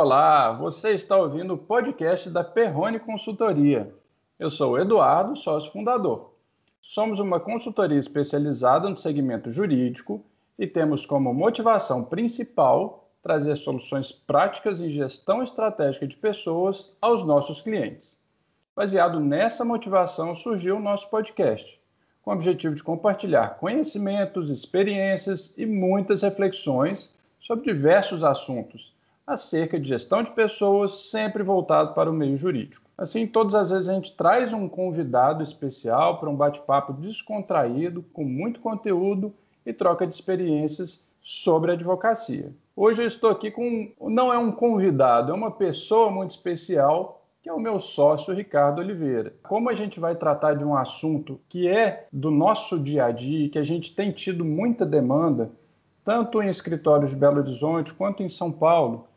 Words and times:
Olá! 0.00 0.52
Você 0.52 0.92
está 0.92 1.16
ouvindo 1.16 1.54
o 1.54 1.58
podcast 1.58 2.30
da 2.30 2.44
Perrone 2.44 3.00
Consultoria. 3.00 3.92
Eu 4.38 4.48
sou 4.48 4.74
o 4.74 4.78
Eduardo, 4.78 5.34
sócio 5.34 5.72
fundador. 5.72 6.34
Somos 6.80 7.18
uma 7.18 7.40
consultoria 7.40 7.98
especializada 7.98 8.88
no 8.88 8.96
segmento 8.96 9.50
jurídico 9.50 10.24
e 10.56 10.68
temos 10.68 11.04
como 11.04 11.34
motivação 11.34 12.04
principal 12.04 13.10
trazer 13.20 13.56
soluções 13.56 14.12
práticas 14.12 14.80
em 14.80 14.92
gestão 14.92 15.42
estratégica 15.42 16.06
de 16.06 16.16
pessoas 16.16 16.92
aos 17.02 17.24
nossos 17.24 17.60
clientes. 17.60 18.20
Baseado 18.76 19.18
nessa 19.18 19.64
motivação 19.64 20.32
surgiu 20.32 20.76
o 20.76 20.80
nosso 20.80 21.10
podcast, 21.10 21.82
com 22.22 22.30
o 22.30 22.34
objetivo 22.34 22.76
de 22.76 22.84
compartilhar 22.84 23.58
conhecimentos, 23.58 24.48
experiências 24.48 25.52
e 25.58 25.66
muitas 25.66 26.22
reflexões 26.22 27.12
sobre 27.40 27.64
diversos 27.64 28.22
assuntos 28.22 28.96
acerca 29.28 29.78
de 29.78 29.86
gestão 29.86 30.22
de 30.22 30.30
pessoas, 30.30 31.02
sempre 31.10 31.42
voltado 31.42 31.92
para 31.92 32.10
o 32.10 32.14
meio 32.14 32.36
jurídico. 32.38 32.88
Assim, 32.96 33.26
todas 33.26 33.54
as 33.54 33.70
vezes 33.70 33.88
a 33.88 33.92
gente 33.92 34.16
traz 34.16 34.54
um 34.54 34.66
convidado 34.66 35.42
especial 35.42 36.18
para 36.18 36.30
um 36.30 36.34
bate-papo 36.34 36.94
descontraído, 36.94 38.02
com 38.14 38.24
muito 38.24 38.58
conteúdo 38.58 39.34
e 39.66 39.72
troca 39.72 40.06
de 40.06 40.14
experiências 40.14 41.06
sobre 41.20 41.72
advocacia. 41.72 42.50
Hoje 42.74 43.02
eu 43.02 43.06
estou 43.06 43.28
aqui 43.28 43.50
com, 43.50 43.92
não 44.00 44.32
é 44.32 44.38
um 44.38 44.50
convidado, 44.50 45.30
é 45.30 45.34
uma 45.34 45.50
pessoa 45.50 46.10
muito 46.10 46.30
especial, 46.30 47.22
que 47.42 47.50
é 47.50 47.52
o 47.52 47.60
meu 47.60 47.78
sócio 47.78 48.34
Ricardo 48.34 48.78
Oliveira. 48.78 49.34
Como 49.42 49.68
a 49.68 49.74
gente 49.74 50.00
vai 50.00 50.14
tratar 50.14 50.54
de 50.54 50.64
um 50.64 50.74
assunto 50.74 51.38
que 51.50 51.68
é 51.68 52.06
do 52.10 52.30
nosso 52.30 52.82
dia 52.82 53.04
a 53.04 53.10
dia, 53.10 53.50
que 53.50 53.58
a 53.58 53.62
gente 53.62 53.94
tem 53.94 54.10
tido 54.10 54.42
muita 54.42 54.86
demanda, 54.86 55.50
tanto 56.02 56.42
em 56.42 56.48
escritórios 56.48 57.10
de 57.10 57.16
Belo 57.18 57.40
Horizonte 57.40 57.92
quanto 57.92 58.22
em 58.22 58.30
São 58.30 58.50
Paulo, 58.50 59.07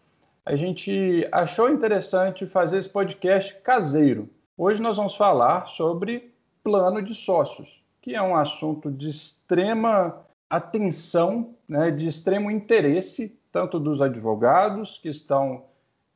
a 0.45 0.55
gente 0.55 1.27
achou 1.31 1.69
interessante 1.69 2.47
fazer 2.47 2.79
esse 2.79 2.89
podcast 2.89 3.55
caseiro. 3.61 4.29
Hoje 4.57 4.81
nós 4.81 4.97
vamos 4.97 5.15
falar 5.15 5.67
sobre 5.67 6.33
plano 6.63 7.01
de 7.01 7.13
sócios, 7.13 7.83
que 8.01 8.15
é 8.15 8.21
um 8.21 8.35
assunto 8.35 8.91
de 8.91 9.09
extrema 9.09 10.25
atenção, 10.49 11.55
né, 11.67 11.91
de 11.91 12.07
extremo 12.07 12.49
interesse, 12.49 13.39
tanto 13.51 13.79
dos 13.79 14.01
advogados 14.01 14.97
que 14.97 15.09
estão 15.09 15.65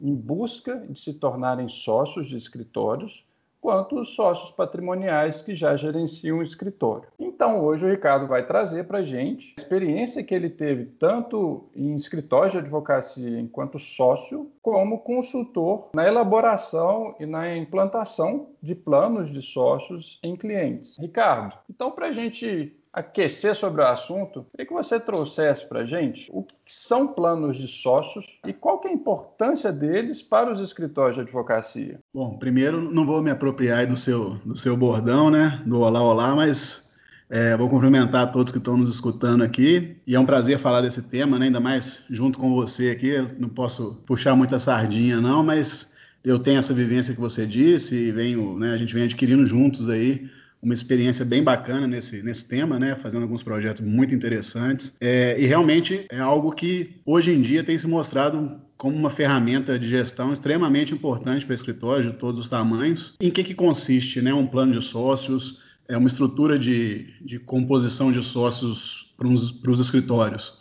em 0.02 0.14
busca 0.14 0.86
de 0.90 1.00
se 1.00 1.14
tornarem 1.14 1.70
sócios 1.70 2.28
de 2.28 2.36
escritórios, 2.36 3.26
quanto 3.66 4.00
os 4.00 4.14
sócios 4.14 4.52
patrimoniais 4.52 5.42
que 5.42 5.56
já 5.56 5.76
gerenciam 5.76 6.38
o 6.38 6.44
escritório. 6.44 7.08
Então, 7.18 7.66
hoje 7.66 7.84
o 7.84 7.90
Ricardo 7.90 8.28
vai 8.28 8.46
trazer 8.46 8.84
para 8.84 9.00
a 9.00 9.02
gente 9.02 9.56
a 9.58 9.62
experiência 9.62 10.24
que 10.24 10.36
ele 10.36 10.52
teve 10.52 10.86
tanto 10.86 11.68
em 11.76 11.96
escritório 11.96 12.52
de 12.52 12.58
advocacia 12.60 13.40
enquanto 13.40 13.80
sócio, 13.80 14.52
como 14.62 15.00
consultor 15.00 15.90
na 15.96 16.08
elaboração 16.08 17.16
e 17.20 17.26
na 17.26 17.58
implantação 17.58 18.50
de 18.62 18.76
planos 18.76 19.32
de 19.32 19.42
sócios 19.42 20.20
em 20.22 20.36
clientes. 20.36 20.96
Ricardo, 21.00 21.58
então 21.68 21.90
para 21.90 22.10
a 22.10 22.12
gente 22.12 22.72
aquecer 22.96 23.54
sobre 23.54 23.82
o 23.82 23.86
assunto, 23.86 24.46
queria 24.52 24.66
que 24.66 24.74
você 24.74 24.98
trouxesse 24.98 25.68
para 25.68 25.82
a 25.82 25.86
gente 25.86 26.30
o 26.32 26.42
que 26.42 26.54
são 26.66 27.06
planos 27.06 27.58
de 27.58 27.68
sócios 27.68 28.40
e 28.48 28.54
qual 28.54 28.80
que 28.80 28.88
é 28.88 28.92
a 28.92 28.94
importância 28.94 29.70
deles 29.70 30.22
para 30.22 30.50
os 30.50 30.62
escritórios 30.62 31.16
de 31.16 31.22
advocacia. 31.22 32.00
Bom, 32.14 32.38
primeiro 32.38 32.80
não 32.80 33.06
vou 33.06 33.22
me 33.22 33.30
apropriar 33.30 33.86
do 33.86 33.98
seu, 33.98 34.36
do 34.46 34.56
seu 34.56 34.78
bordão, 34.78 35.30
né, 35.30 35.62
do 35.66 35.82
olá, 35.82 36.02
olá, 36.02 36.34
mas 36.34 36.96
é, 37.30 37.58
vou 37.58 37.68
cumprimentar 37.68 38.32
todos 38.32 38.54
que 38.54 38.60
estão 38.60 38.78
nos 38.78 38.90
escutando 38.90 39.44
aqui. 39.44 39.98
E 40.08 40.16
é 40.16 40.20
um 40.20 40.26
prazer 40.26 40.58
falar 40.58 40.80
desse 40.80 41.02
tema, 41.02 41.38
né, 41.38 41.48
ainda 41.48 41.60
mais 41.60 42.06
junto 42.10 42.40
com 42.40 42.56
você 42.56 42.92
aqui, 42.92 43.14
não 43.38 43.50
posso 43.50 44.02
puxar 44.08 44.38
muita 44.38 44.58
sardinha 44.58 45.20
não, 45.20 45.44
mas 45.44 45.98
eu 46.24 46.40
tenho 46.40 46.60
essa 46.60 46.74
vivência 46.74 47.14
que 47.14 47.20
você 47.20 47.46
disse 47.46 47.94
e 47.94 48.12
venho, 48.14 48.58
né, 48.58 48.72
a 48.72 48.78
gente 48.78 48.94
vem 48.94 49.04
adquirindo 49.04 49.46
juntos 49.46 49.90
aí 49.90 50.30
uma 50.66 50.74
experiência 50.74 51.24
bem 51.24 51.44
bacana 51.44 51.86
nesse, 51.88 52.24
nesse 52.24 52.48
tema, 52.48 52.80
né? 52.80 52.96
Fazendo 52.96 53.22
alguns 53.22 53.44
projetos 53.44 53.86
muito 53.86 54.16
interessantes. 54.16 54.98
É, 55.00 55.40
e 55.40 55.46
realmente 55.46 56.08
é 56.10 56.20
algo 56.20 56.52
que 56.52 56.96
hoje 57.06 57.32
em 57.32 57.40
dia 57.40 57.64
tem 57.64 57.78
se 57.78 57.88
mostrado 57.88 58.60
como 58.76 58.98
uma 58.98 59.12
ferramenta 59.12 59.78
de 59.78 59.88
gestão 59.88 60.34
extremamente 60.34 60.92
importante 60.92 61.46
para 61.46 61.54
escritórios 61.54 62.06
de 62.08 62.14
todos 62.14 62.40
os 62.40 62.50
tamanhos. 62.50 63.16
Em 63.22 63.30
que, 63.30 63.44
que 63.44 63.54
consiste 63.54 64.24
né, 64.24 64.34
um 64.34 64.48
plano 64.48 64.72
de 64.72 64.82
sócios? 64.82 65.64
É 65.88 65.96
uma 65.96 66.08
estrutura 66.08 66.58
de, 66.58 67.14
de 67.22 67.38
composição 67.38 68.12
de 68.12 68.24
sócios 68.24 69.14
para 69.16 69.28
os 69.72 69.80
escritórios. 69.80 70.58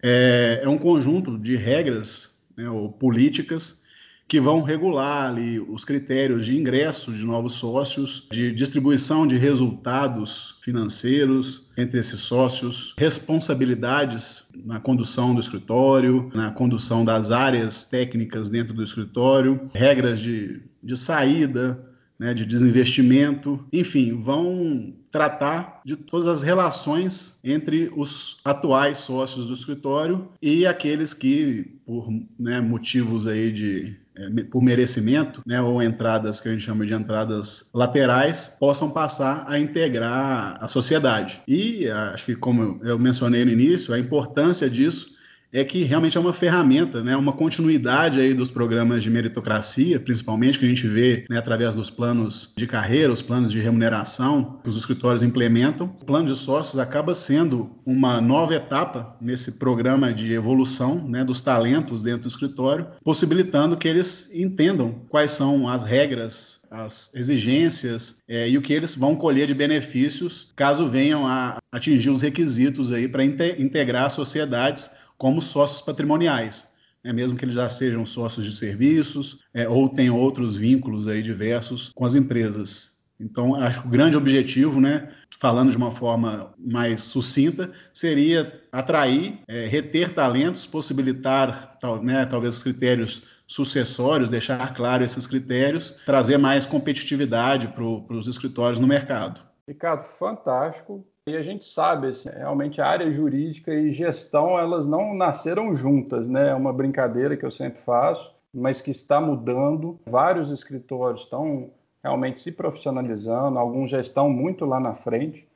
É, 0.00 0.60
é 0.62 0.68
um 0.68 0.78
conjunto 0.78 1.36
de 1.36 1.56
regras 1.56 2.38
né, 2.56 2.70
ou 2.70 2.92
políticas 2.92 3.87
que 4.28 4.38
vão 4.38 4.60
regular 4.60 5.30
ali 5.30 5.58
os 5.58 5.86
critérios 5.86 6.44
de 6.44 6.56
ingresso 6.56 7.10
de 7.12 7.24
novos 7.24 7.54
sócios, 7.54 8.28
de 8.30 8.52
distribuição 8.52 9.26
de 9.26 9.38
resultados 9.38 10.58
financeiros 10.62 11.70
entre 11.78 11.98
esses 11.98 12.20
sócios, 12.20 12.94
responsabilidades 12.98 14.52
na 14.66 14.78
condução 14.78 15.32
do 15.32 15.40
escritório, 15.40 16.30
na 16.34 16.50
condução 16.50 17.06
das 17.06 17.30
áreas 17.30 17.84
técnicas 17.84 18.50
dentro 18.50 18.74
do 18.74 18.82
escritório, 18.82 19.70
regras 19.72 20.20
de, 20.20 20.60
de 20.82 20.94
saída, 20.94 21.87
né, 22.18 22.34
de 22.34 22.44
desinvestimento, 22.44 23.64
enfim, 23.72 24.20
vão 24.20 24.92
tratar 25.10 25.80
de 25.84 25.96
todas 25.96 26.26
as 26.26 26.42
relações 26.42 27.38
entre 27.44 27.90
os 27.96 28.38
atuais 28.44 28.98
sócios 28.98 29.46
do 29.46 29.54
escritório 29.54 30.28
e 30.42 30.66
aqueles 30.66 31.14
que, 31.14 31.78
por 31.86 32.10
né, 32.38 32.60
motivos 32.60 33.26
aí 33.26 33.52
de 33.52 33.96
é, 34.16 34.42
por 34.50 34.60
merecimento, 34.60 35.40
né, 35.46 35.62
ou 35.62 35.80
entradas 35.80 36.40
que 36.40 36.48
a 36.48 36.52
gente 36.52 36.64
chama 36.64 36.84
de 36.84 36.92
entradas 36.92 37.70
laterais, 37.72 38.56
possam 38.58 38.90
passar 38.90 39.44
a 39.46 39.58
integrar 39.60 40.58
a 40.60 40.66
sociedade. 40.66 41.40
E 41.46 41.88
acho 41.88 42.26
que, 42.26 42.34
como 42.34 42.80
eu 42.82 42.98
mencionei 42.98 43.44
no 43.44 43.52
início, 43.52 43.94
a 43.94 43.98
importância 43.98 44.68
disso 44.68 45.16
é 45.52 45.64
que 45.64 45.82
realmente 45.82 46.16
é 46.16 46.20
uma 46.20 46.32
ferramenta, 46.32 47.02
né, 47.02 47.16
uma 47.16 47.32
continuidade 47.32 48.20
aí 48.20 48.34
dos 48.34 48.50
programas 48.50 49.02
de 49.02 49.10
meritocracia, 49.10 49.98
principalmente 49.98 50.58
que 50.58 50.64
a 50.64 50.68
gente 50.68 50.86
vê 50.86 51.24
né, 51.28 51.38
através 51.38 51.74
dos 51.74 51.90
planos 51.90 52.52
de 52.56 52.66
carreira, 52.66 53.12
os 53.12 53.22
planos 53.22 53.50
de 53.50 53.60
remuneração 53.60 54.60
que 54.62 54.68
os 54.68 54.76
escritórios 54.76 55.22
implementam. 55.22 55.94
O 56.00 56.04
plano 56.04 56.26
de 56.26 56.34
sócios 56.34 56.78
acaba 56.78 57.14
sendo 57.14 57.70
uma 57.84 58.20
nova 58.20 58.54
etapa 58.54 59.16
nesse 59.20 59.52
programa 59.52 60.12
de 60.12 60.32
evolução 60.32 61.06
né, 61.08 61.24
dos 61.24 61.40
talentos 61.40 62.02
dentro 62.02 62.22
do 62.22 62.28
escritório, 62.28 62.86
possibilitando 63.02 63.76
que 63.76 63.88
eles 63.88 64.34
entendam 64.34 65.02
quais 65.08 65.30
são 65.30 65.68
as 65.68 65.84
regras 65.84 66.58
as 66.70 67.14
exigências 67.14 68.22
é, 68.28 68.48
e 68.48 68.58
o 68.58 68.62
que 68.62 68.74
eles 68.74 68.94
vão 68.94 69.16
colher 69.16 69.46
de 69.46 69.54
benefícios 69.54 70.52
caso 70.54 70.86
venham 70.86 71.26
a 71.26 71.56
atingir 71.72 72.10
os 72.10 72.20
requisitos 72.20 72.92
aí 72.92 73.08
para 73.08 73.24
integrar 73.24 74.10
sociedades 74.10 74.90
como 75.18 75.42
sócios 75.42 75.82
patrimoniais, 75.82 76.72
né, 77.04 77.12
mesmo 77.12 77.36
que 77.36 77.44
eles 77.44 77.56
já 77.56 77.68
sejam 77.68 78.06
sócios 78.06 78.46
de 78.46 78.52
serviços 78.52 79.40
é, 79.52 79.68
ou 79.68 79.88
tenham 79.88 80.16
outros 80.16 80.56
vínculos 80.56 81.06
aí 81.08 81.22
diversos 81.22 81.90
com 81.94 82.06
as 82.06 82.14
empresas. 82.14 82.98
Então, 83.20 83.56
acho 83.56 83.82
que 83.82 83.88
o 83.88 83.90
grande 83.90 84.16
objetivo, 84.16 84.80
né, 84.80 85.12
falando 85.40 85.70
de 85.70 85.76
uma 85.76 85.90
forma 85.90 86.54
mais 86.56 87.02
sucinta, 87.02 87.72
seria 87.92 88.62
atrair, 88.70 89.40
é, 89.48 89.66
reter 89.66 90.14
talentos, 90.14 90.66
possibilitar 90.66 91.76
tal, 91.80 92.02
né, 92.02 92.24
talvez 92.24 92.56
os 92.56 92.62
critérios 92.62 93.24
sucessórios, 93.44 94.30
deixar 94.30 94.72
claro 94.72 95.02
esses 95.02 95.26
critérios, 95.26 95.92
trazer 96.06 96.38
mais 96.38 96.64
competitividade 96.64 97.68
para 97.68 97.84
os 97.84 98.28
escritórios 98.28 98.78
no 98.78 98.86
mercado. 98.86 99.40
Ricardo, 99.66 100.04
fantástico. 100.04 101.04
E 101.28 101.36
a 101.36 101.42
gente 101.42 101.64
sabe, 101.64 102.08
assim, 102.08 102.30
realmente 102.30 102.80
a 102.80 102.86
área 102.86 103.10
jurídica 103.10 103.72
e 103.72 103.92
gestão, 103.92 104.58
elas 104.58 104.86
não 104.86 105.14
nasceram 105.14 105.74
juntas, 105.74 106.28
né? 106.28 106.48
É 106.48 106.54
uma 106.54 106.72
brincadeira 106.72 107.36
que 107.36 107.44
eu 107.44 107.50
sempre 107.50 107.80
faço, 107.80 108.34
mas 108.52 108.80
que 108.80 108.90
está 108.90 109.20
mudando. 109.20 110.00
Vários 110.06 110.50
escritórios 110.50 111.22
estão 111.22 111.70
realmente 112.02 112.40
se 112.40 112.52
profissionalizando, 112.52 113.58
alguns 113.58 113.90
já 113.90 114.00
estão 114.00 114.30
muito 114.30 114.64
lá 114.64 114.80
na 114.80 114.94
frente. 114.94 115.46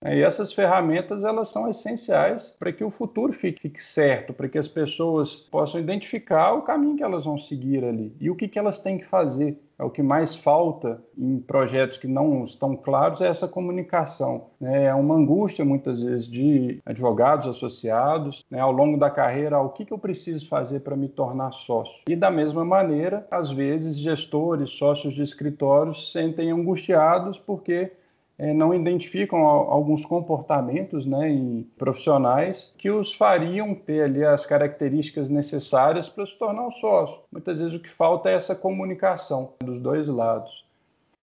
Né? 0.00 0.16
E 0.18 0.22
essas 0.22 0.52
ferramentas 0.52 1.24
elas 1.24 1.48
são 1.48 1.68
essenciais 1.68 2.48
para 2.58 2.72
que 2.72 2.82
o 2.82 2.90
futuro 2.90 3.32
fique, 3.32 3.60
fique, 3.60 3.82
certo, 3.82 4.32
para 4.32 4.48
que 4.48 4.58
as 4.58 4.68
pessoas 4.68 5.36
possam 5.36 5.80
identificar 5.80 6.54
o 6.54 6.62
caminho 6.62 6.96
que 6.96 7.02
elas 7.02 7.24
vão 7.24 7.36
seguir 7.36 7.84
ali 7.84 8.14
e 8.20 8.30
o 8.30 8.34
que, 8.34 8.48
que 8.48 8.58
elas 8.58 8.78
têm 8.78 8.98
que 8.98 9.04
fazer 9.04 9.56
é 9.80 9.84
o 9.84 9.90
que 9.90 10.02
mais 10.02 10.34
falta 10.34 11.02
em 11.16 11.38
projetos 11.40 11.96
que 11.96 12.06
não 12.06 12.44
estão 12.44 12.76
claros 12.76 13.22
é 13.22 13.28
essa 13.28 13.48
comunicação. 13.48 14.48
Né? 14.60 14.84
É 14.84 14.94
uma 14.94 15.14
angústia 15.14 15.64
muitas 15.64 16.02
vezes 16.02 16.26
de 16.26 16.80
advogados 16.84 17.46
associados, 17.46 18.44
né? 18.50 18.60
ao 18.60 18.70
longo 18.70 18.98
da 18.98 19.08
carreira, 19.08 19.58
o 19.58 19.70
que, 19.70 19.86
que 19.86 19.92
eu 19.92 19.98
preciso 19.98 20.46
fazer 20.48 20.80
para 20.80 20.94
me 20.94 21.08
tornar 21.08 21.52
sócio. 21.52 22.02
E 22.08 22.14
da 22.14 22.30
mesma 22.30 22.62
maneira, 22.62 23.26
às 23.30 23.50
vezes 23.50 23.98
gestores, 23.98 24.70
sócios 24.70 25.14
de 25.14 25.22
escritórios 25.22 26.12
sentem 26.12 26.50
angustiados 26.50 27.38
porque 27.38 27.92
é, 28.40 28.54
não 28.54 28.74
identificam 28.74 29.40
alguns 29.40 30.06
comportamentos 30.06 31.04
né, 31.04 31.30
em 31.30 31.68
profissionais 31.76 32.72
que 32.78 32.90
os 32.90 33.12
fariam 33.12 33.74
ter 33.74 34.04
ali 34.04 34.24
as 34.24 34.46
características 34.46 35.28
necessárias 35.28 36.08
para 36.08 36.24
se 36.24 36.38
tornar 36.38 36.66
um 36.66 36.72
sócio. 36.72 37.20
Muitas 37.30 37.60
vezes 37.60 37.74
o 37.74 37.78
que 37.78 37.90
falta 37.90 38.30
é 38.30 38.34
essa 38.34 38.54
comunicação 38.54 39.52
dos 39.62 39.78
dois 39.78 40.08
lados. 40.08 40.64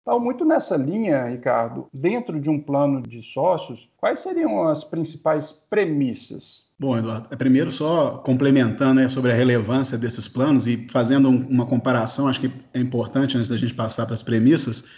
Então, 0.02 0.18
muito 0.18 0.46
nessa 0.46 0.78
linha, 0.78 1.26
Ricardo, 1.26 1.88
dentro 1.94 2.40
de 2.40 2.50
um 2.50 2.60
plano 2.60 3.02
de 3.02 3.22
sócios, 3.22 3.90
quais 3.98 4.22
seriam 4.22 4.68
as 4.68 4.86
principais 4.86 5.52
premissas? 5.70 6.68
Bom, 6.80 6.98
Eduardo, 6.98 7.28
é 7.32 7.36
primeiro 7.36 7.72
só 7.72 8.18
complementando 8.18 9.02
né, 9.02 9.10
sobre 9.10 9.32
a 9.32 9.36
relevância 9.36 9.98
desses 9.98 10.28
planos 10.30 10.68
e 10.68 10.88
fazendo 10.90 11.30
um, 11.30 11.48
uma 11.48 11.66
comparação, 11.66 12.30
acho 12.30 12.40
que 12.40 12.52
é 12.74 12.80
importante 12.80 13.38
antes 13.38 13.50
da 13.50 13.58
gente 13.58 13.74
passar 13.74 14.06
para 14.06 14.14
as 14.14 14.24
premissas, 14.24 14.90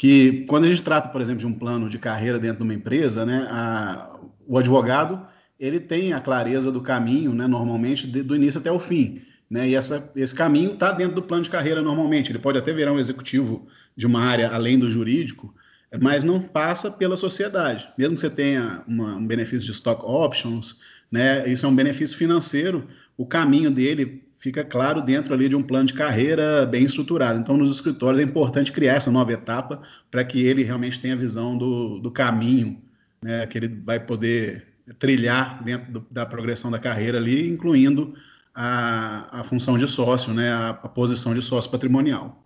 que 0.00 0.46
quando 0.46 0.64
a 0.64 0.68
gente 0.68 0.82
trata, 0.82 1.10
por 1.10 1.20
exemplo, 1.20 1.40
de 1.40 1.46
um 1.46 1.52
plano 1.52 1.86
de 1.86 1.98
carreira 1.98 2.38
dentro 2.38 2.56
de 2.56 2.62
uma 2.62 2.72
empresa, 2.72 3.26
né, 3.26 3.46
a, 3.50 4.18
o 4.48 4.56
advogado 4.56 5.26
ele 5.58 5.78
tem 5.78 6.14
a 6.14 6.20
clareza 6.20 6.72
do 6.72 6.80
caminho, 6.80 7.34
né, 7.34 7.46
normalmente, 7.46 8.06
de, 8.06 8.22
do 8.22 8.34
início 8.34 8.58
até 8.58 8.72
o 8.72 8.80
fim. 8.80 9.20
Né, 9.50 9.68
e 9.68 9.74
essa, 9.74 10.10
esse 10.16 10.34
caminho 10.34 10.72
está 10.72 10.90
dentro 10.90 11.16
do 11.16 11.22
plano 11.22 11.44
de 11.44 11.50
carreira 11.50 11.82
normalmente. 11.82 12.32
Ele 12.32 12.38
pode 12.38 12.56
até 12.56 12.72
virar 12.72 12.94
um 12.94 12.98
executivo 12.98 13.66
de 13.94 14.06
uma 14.06 14.22
área 14.22 14.48
além 14.48 14.78
do 14.78 14.90
jurídico, 14.90 15.54
mas 16.00 16.24
não 16.24 16.40
passa 16.40 16.90
pela 16.90 17.14
sociedade. 17.14 17.86
Mesmo 17.98 18.14
que 18.14 18.22
você 18.22 18.30
tenha 18.30 18.82
uma, 18.88 19.16
um 19.16 19.26
benefício 19.26 19.66
de 19.66 19.72
stock 19.72 20.02
options, 20.02 20.80
né, 21.12 21.46
isso 21.46 21.66
é 21.66 21.68
um 21.68 21.76
benefício 21.76 22.16
financeiro, 22.16 22.88
o 23.18 23.26
caminho 23.26 23.70
dele 23.70 24.24
fica 24.40 24.64
claro 24.64 25.02
dentro 25.02 25.34
ali 25.34 25.48
de 25.48 25.54
um 25.54 25.62
plano 25.62 25.86
de 25.86 25.92
carreira 25.92 26.66
bem 26.66 26.84
estruturado. 26.84 27.38
Então, 27.38 27.56
nos 27.56 27.74
escritórios 27.74 28.18
é 28.18 28.24
importante 28.24 28.72
criar 28.72 28.94
essa 28.94 29.10
nova 29.10 29.32
etapa 29.32 29.82
para 30.10 30.24
que 30.24 30.42
ele 30.42 30.64
realmente 30.64 30.98
tenha 30.98 31.14
a 31.14 31.18
visão 31.18 31.56
do, 31.56 32.00
do 32.00 32.10
caminho 32.10 32.80
né, 33.22 33.46
que 33.46 33.58
ele 33.58 33.68
vai 33.68 34.00
poder 34.00 34.66
trilhar 34.98 35.62
dentro 35.62 35.92
do, 35.92 36.06
da 36.10 36.24
progressão 36.24 36.70
da 36.70 36.78
carreira 36.78 37.18
ali, 37.18 37.46
incluindo 37.46 38.14
a, 38.54 39.40
a 39.40 39.44
função 39.44 39.76
de 39.76 39.86
sócio, 39.86 40.32
né, 40.32 40.50
a, 40.50 40.70
a, 40.70 40.88
posição 40.88 41.34
de 41.34 41.42
sócio 41.42 41.70
patrimonial. 41.70 42.42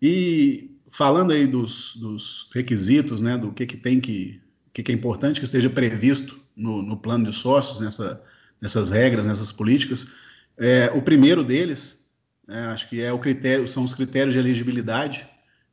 E 0.00 0.70
falando 0.90 1.32
aí 1.32 1.46
dos, 1.46 1.96
dos 1.96 2.50
requisitos, 2.54 3.22
né, 3.22 3.36
do 3.36 3.50
que, 3.50 3.66
que 3.66 3.78
tem 3.78 3.98
que, 3.98 4.40
que, 4.74 4.82
que 4.82 4.92
é 4.92 4.94
importante 4.94 5.40
que 5.40 5.46
esteja 5.46 5.70
previsto 5.70 6.38
no, 6.54 6.82
no 6.82 6.98
plano 6.98 7.24
de 7.24 7.32
sócios, 7.32 7.80
nessa, 7.80 8.22
nessas 8.60 8.90
regras, 8.90 9.26
nessas 9.26 9.50
políticas, 9.50 10.06
é, 10.58 10.90
o 10.94 11.00
primeiro 11.00 11.44
deles, 11.44 12.12
né, 12.46 12.66
acho 12.68 12.88
que 12.88 13.00
é 13.00 13.12
o 13.12 13.18
critério, 13.18 13.66
são 13.68 13.84
os 13.84 13.94
critérios 13.94 14.34
de 14.34 14.40
elegibilidade, 14.40 15.26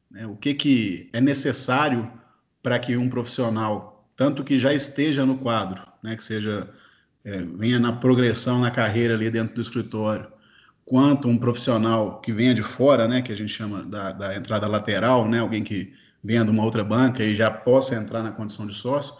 né, 0.09 0.27
o 0.27 0.35
que, 0.35 0.53
que 0.53 1.09
é 1.11 1.19
necessário 1.19 2.11
para 2.61 2.77
que 2.77 2.95
um 2.95 3.09
profissional, 3.09 4.09
tanto 4.15 4.43
que 4.43 4.59
já 4.59 4.73
esteja 4.73 5.25
no 5.25 5.37
quadro, 5.37 5.85
né, 6.03 6.15
que 6.15 6.23
seja 6.23 6.69
é, 7.23 7.41
venha 7.41 7.79
na 7.79 7.91
progressão 7.91 8.61
na 8.61 8.69
carreira 8.69 9.15
ali 9.15 9.31
dentro 9.31 9.55
do 9.55 9.61
escritório, 9.61 10.27
quanto 10.85 11.27
um 11.27 11.37
profissional 11.37 12.21
que 12.21 12.31
venha 12.31 12.53
de 12.53 12.61
fora, 12.61 13.07
né, 13.07 13.23
que 13.23 13.31
a 13.31 13.35
gente 13.35 13.51
chama 13.51 13.81
da, 13.83 14.11
da 14.11 14.35
entrada 14.35 14.67
lateral, 14.67 15.27
né, 15.27 15.39
alguém 15.39 15.63
que 15.63 15.91
venha 16.23 16.45
de 16.45 16.51
uma 16.51 16.63
outra 16.63 16.83
banca 16.83 17.23
e 17.23 17.35
já 17.35 17.49
possa 17.49 17.95
entrar 17.95 18.21
na 18.21 18.31
condição 18.31 18.67
de 18.67 18.75
sócio, 18.75 19.15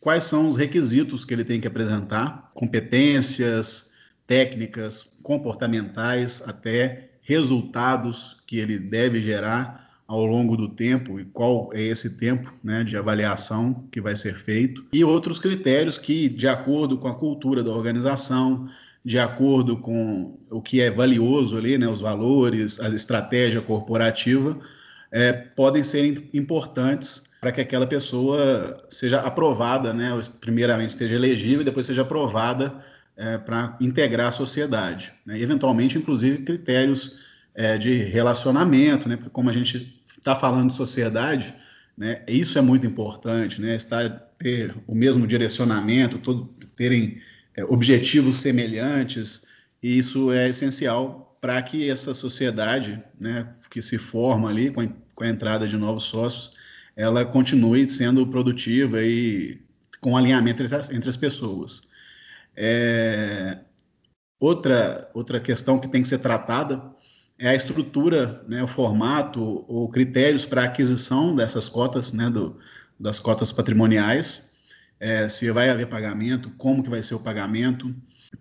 quais 0.00 0.24
são 0.24 0.48
os 0.48 0.56
requisitos 0.56 1.26
que 1.26 1.34
ele 1.34 1.44
tem 1.44 1.60
que 1.60 1.68
apresentar, 1.68 2.50
competências, 2.54 3.89
técnicas 4.30 5.10
comportamentais 5.24 6.40
até 6.46 7.10
resultados 7.20 8.36
que 8.46 8.60
ele 8.60 8.78
deve 8.78 9.20
gerar 9.20 9.90
ao 10.06 10.24
longo 10.24 10.56
do 10.56 10.68
tempo 10.68 11.18
e 11.18 11.24
qual 11.24 11.70
é 11.72 11.82
esse 11.82 12.16
tempo 12.16 12.54
né, 12.62 12.84
de 12.84 12.96
avaliação 12.96 13.88
que 13.90 14.00
vai 14.00 14.14
ser 14.14 14.34
feito. 14.34 14.84
E 14.92 15.02
outros 15.02 15.40
critérios 15.40 15.98
que, 15.98 16.28
de 16.28 16.46
acordo 16.46 16.96
com 16.96 17.08
a 17.08 17.14
cultura 17.14 17.60
da 17.64 17.72
organização, 17.72 18.68
de 19.04 19.18
acordo 19.18 19.76
com 19.76 20.38
o 20.48 20.62
que 20.62 20.80
é 20.80 20.92
valioso 20.92 21.58
ali, 21.58 21.76
né, 21.76 21.88
os 21.88 22.00
valores, 22.00 22.78
a 22.78 22.88
estratégia 22.90 23.60
corporativa, 23.60 24.56
é, 25.10 25.32
podem 25.32 25.82
ser 25.82 26.28
importantes 26.32 27.32
para 27.40 27.50
que 27.50 27.60
aquela 27.60 27.86
pessoa 27.86 28.80
seja 28.88 29.18
aprovada, 29.22 29.92
né, 29.92 30.16
primeiramente 30.40 30.90
esteja 30.90 31.16
elegível 31.16 31.62
e 31.62 31.64
depois 31.64 31.84
seja 31.84 32.02
aprovada 32.02 32.89
é, 33.20 33.36
para 33.36 33.76
integrar 33.80 34.28
a 34.28 34.32
sociedade. 34.32 35.12
Né? 35.26 35.38
Eventualmente, 35.38 35.98
inclusive, 35.98 36.38
critérios 36.38 37.18
é, 37.54 37.76
de 37.76 37.98
relacionamento, 37.98 39.08
né? 39.08 39.16
porque 39.16 39.28
como 39.28 39.50
a 39.50 39.52
gente 39.52 40.00
está 40.18 40.34
falando 40.34 40.70
de 40.70 40.74
sociedade, 40.74 41.54
né, 41.96 42.22
isso 42.26 42.58
é 42.58 42.62
muito 42.62 42.86
importante, 42.86 43.60
né? 43.60 43.76
Estar, 43.76 44.08
ter 44.38 44.74
o 44.86 44.94
mesmo 44.94 45.26
direcionamento, 45.26 46.18
todo, 46.18 46.46
terem 46.74 47.20
é, 47.54 47.62
objetivos 47.64 48.38
semelhantes, 48.38 49.46
e 49.82 49.98
isso 49.98 50.32
é 50.32 50.48
essencial 50.48 51.36
para 51.42 51.60
que 51.62 51.90
essa 51.90 52.14
sociedade 52.14 53.02
né, 53.18 53.48
que 53.70 53.82
se 53.82 53.98
forma 53.98 54.48
ali 54.48 54.70
com 54.70 54.80
a, 54.80 54.88
com 55.14 55.24
a 55.24 55.28
entrada 55.28 55.68
de 55.68 55.76
novos 55.76 56.04
sócios, 56.04 56.52
ela 56.96 57.24
continue 57.24 57.88
sendo 57.88 58.26
produtiva 58.26 59.02
e 59.02 59.60
com 60.00 60.16
alinhamento 60.16 60.62
entre 60.62 60.74
as, 60.74 60.90
entre 60.90 61.08
as 61.08 61.16
pessoas. 61.16 61.89
É, 62.56 63.58
outra, 64.38 65.10
outra 65.14 65.40
questão 65.40 65.78
que 65.78 65.88
tem 65.88 66.02
que 66.02 66.08
ser 66.08 66.18
tratada 66.18 66.82
é 67.38 67.48
a 67.48 67.54
estrutura, 67.54 68.44
né, 68.46 68.62
o 68.62 68.66
formato 68.66 69.64
ou 69.66 69.88
critérios 69.88 70.44
para 70.44 70.64
aquisição 70.64 71.34
dessas 71.34 71.68
cotas, 71.68 72.12
né, 72.12 72.28
do, 72.28 72.58
das 72.98 73.18
cotas 73.18 73.50
patrimoniais, 73.50 74.58
é, 75.00 75.26
se 75.26 75.50
vai 75.50 75.70
haver 75.70 75.86
pagamento, 75.86 76.50
como 76.58 76.82
que 76.82 76.90
vai 76.90 77.02
ser 77.02 77.14
o 77.14 77.20
pagamento, 77.20 77.94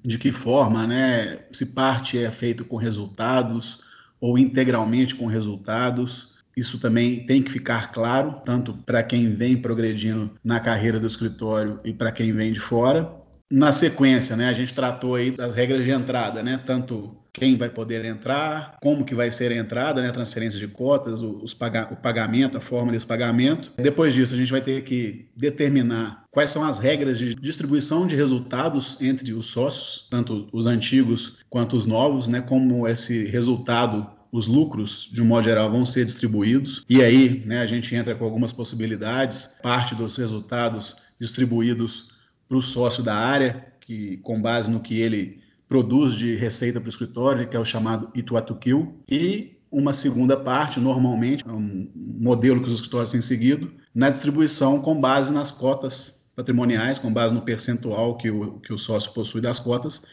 de 0.04 0.18
que 0.18 0.32
forma, 0.34 0.86
né, 0.86 1.40
se 1.52 1.68
parte 1.68 2.18
é 2.18 2.30
feito 2.30 2.66
com 2.66 2.76
resultados 2.76 3.82
ou 4.20 4.38
integralmente 4.38 5.16
com 5.16 5.26
resultados. 5.26 6.36
Isso 6.56 6.78
também 6.78 7.26
tem 7.26 7.42
que 7.42 7.50
ficar 7.50 7.94
claro, 7.94 8.42
tanto 8.46 8.74
para 8.74 9.02
quem 9.02 9.34
vem 9.34 9.56
progredindo 9.56 10.32
na 10.44 10.60
carreira 10.60 11.00
do 11.00 11.08
escritório 11.08 11.80
e 11.86 11.94
para 11.94 12.12
quem 12.12 12.34
vem 12.34 12.52
de 12.52 12.60
fora. 12.60 13.10
Na 13.52 13.72
sequência, 13.72 14.36
né, 14.36 14.48
a 14.48 14.54
gente 14.54 14.74
tratou 14.74 15.16
aí 15.16 15.32
das 15.32 15.54
regras 15.54 15.84
de 15.84 15.92
entrada, 15.92 16.44
né, 16.44 16.60
tanto 16.64 17.18
quem 17.34 17.58
vai 17.58 17.70
poder 17.70 18.06
entrar, 18.06 18.78
como 18.82 19.04
que 19.04 19.16
vai 19.16 19.32
ser 19.32 19.52
a 19.52 19.56
entrada, 19.56 20.02
né, 20.02 20.12
transferência 20.12 20.60
de 20.60 20.68
cotas, 20.68 21.22
os 21.22 21.54
paga 21.54 21.88
o 21.92 21.96
pagamento, 21.96 22.58
a 22.58 22.62
forma 22.62 22.92
desse 22.92 23.06
pagamento. 23.06 23.72
Depois 23.78 24.14
disso, 24.14 24.34
a 24.34 24.38
gente 24.38 24.52
vai 24.52 24.62
ter 24.62 24.84
que 24.84 25.30
determinar 25.36 26.26
quais 26.32 26.52
são 26.52 26.64
as 26.64 26.80
regras 26.80 27.18
de 27.18 27.34
distribuição 27.34 28.06
de 28.06 28.16
resultados 28.16 29.02
entre 29.02 29.34
os 29.34 29.48
sócios, 29.48 30.08
tanto 30.10 30.48
os 30.52 30.68
antigos 30.68 31.40
quanto 31.50 31.76
os 31.76 31.86
novos, 31.86 32.28
né, 32.28 32.42
como 32.42 32.88
esse 32.88 33.26
resultado 33.26 34.08
os 34.32 34.46
lucros, 34.46 35.10
de 35.12 35.24
um 35.24 35.26
modo 35.26 35.44
geral, 35.46 35.72
vão 35.72 35.84
ser 35.86 36.06
distribuídos. 36.06 36.86
E 36.88 37.02
aí, 37.02 37.42
né, 37.46 37.62
a 37.62 37.66
gente 37.66 37.96
entra 37.96 38.14
com 38.14 38.24
algumas 38.26 38.54
possibilidades, 38.54 39.56
parte 39.62 39.96
dos 39.96 40.18
resultados 40.18 40.98
distribuídos 41.20 42.09
para 42.50 42.58
o 42.58 42.62
sócio 42.62 43.04
da 43.04 43.16
área, 43.16 43.68
que 43.80 44.18
com 44.18 44.42
base 44.42 44.70
no 44.72 44.80
que 44.80 45.00
ele 45.00 45.40
produz 45.68 46.16
de 46.16 46.36
receita 46.36 46.82
para 46.82 46.88
o 46.88 46.90
escritório, 46.90 47.48
que 47.48 47.56
é 47.56 47.60
o 47.60 47.64
chamado 47.64 48.10
Ituatuquil, 48.16 49.00
e 49.08 49.56
uma 49.72 49.94
segunda 49.94 50.36
parte, 50.36 50.80
normalmente, 50.80 51.44
é 51.48 51.52
um 51.52 51.88
modelo 51.96 52.60
que 52.60 52.68
os 52.68 52.74
escritórios 52.74 53.12
têm 53.12 53.22
seguido, 53.22 53.72
na 53.94 54.10
distribuição 54.10 54.82
com 54.82 55.00
base 55.00 55.32
nas 55.32 55.52
cotas 55.52 56.24
patrimoniais, 56.36 56.98
com 56.98 57.14
base 57.14 57.34
no 57.34 57.44
percentual 57.44 58.18
que 58.18 58.32
o, 58.32 58.60
que 58.60 58.74
o 58.74 58.78
sócio 58.80 59.14
possui 59.14 59.42
das 59.42 59.60
cotas, 59.60 60.06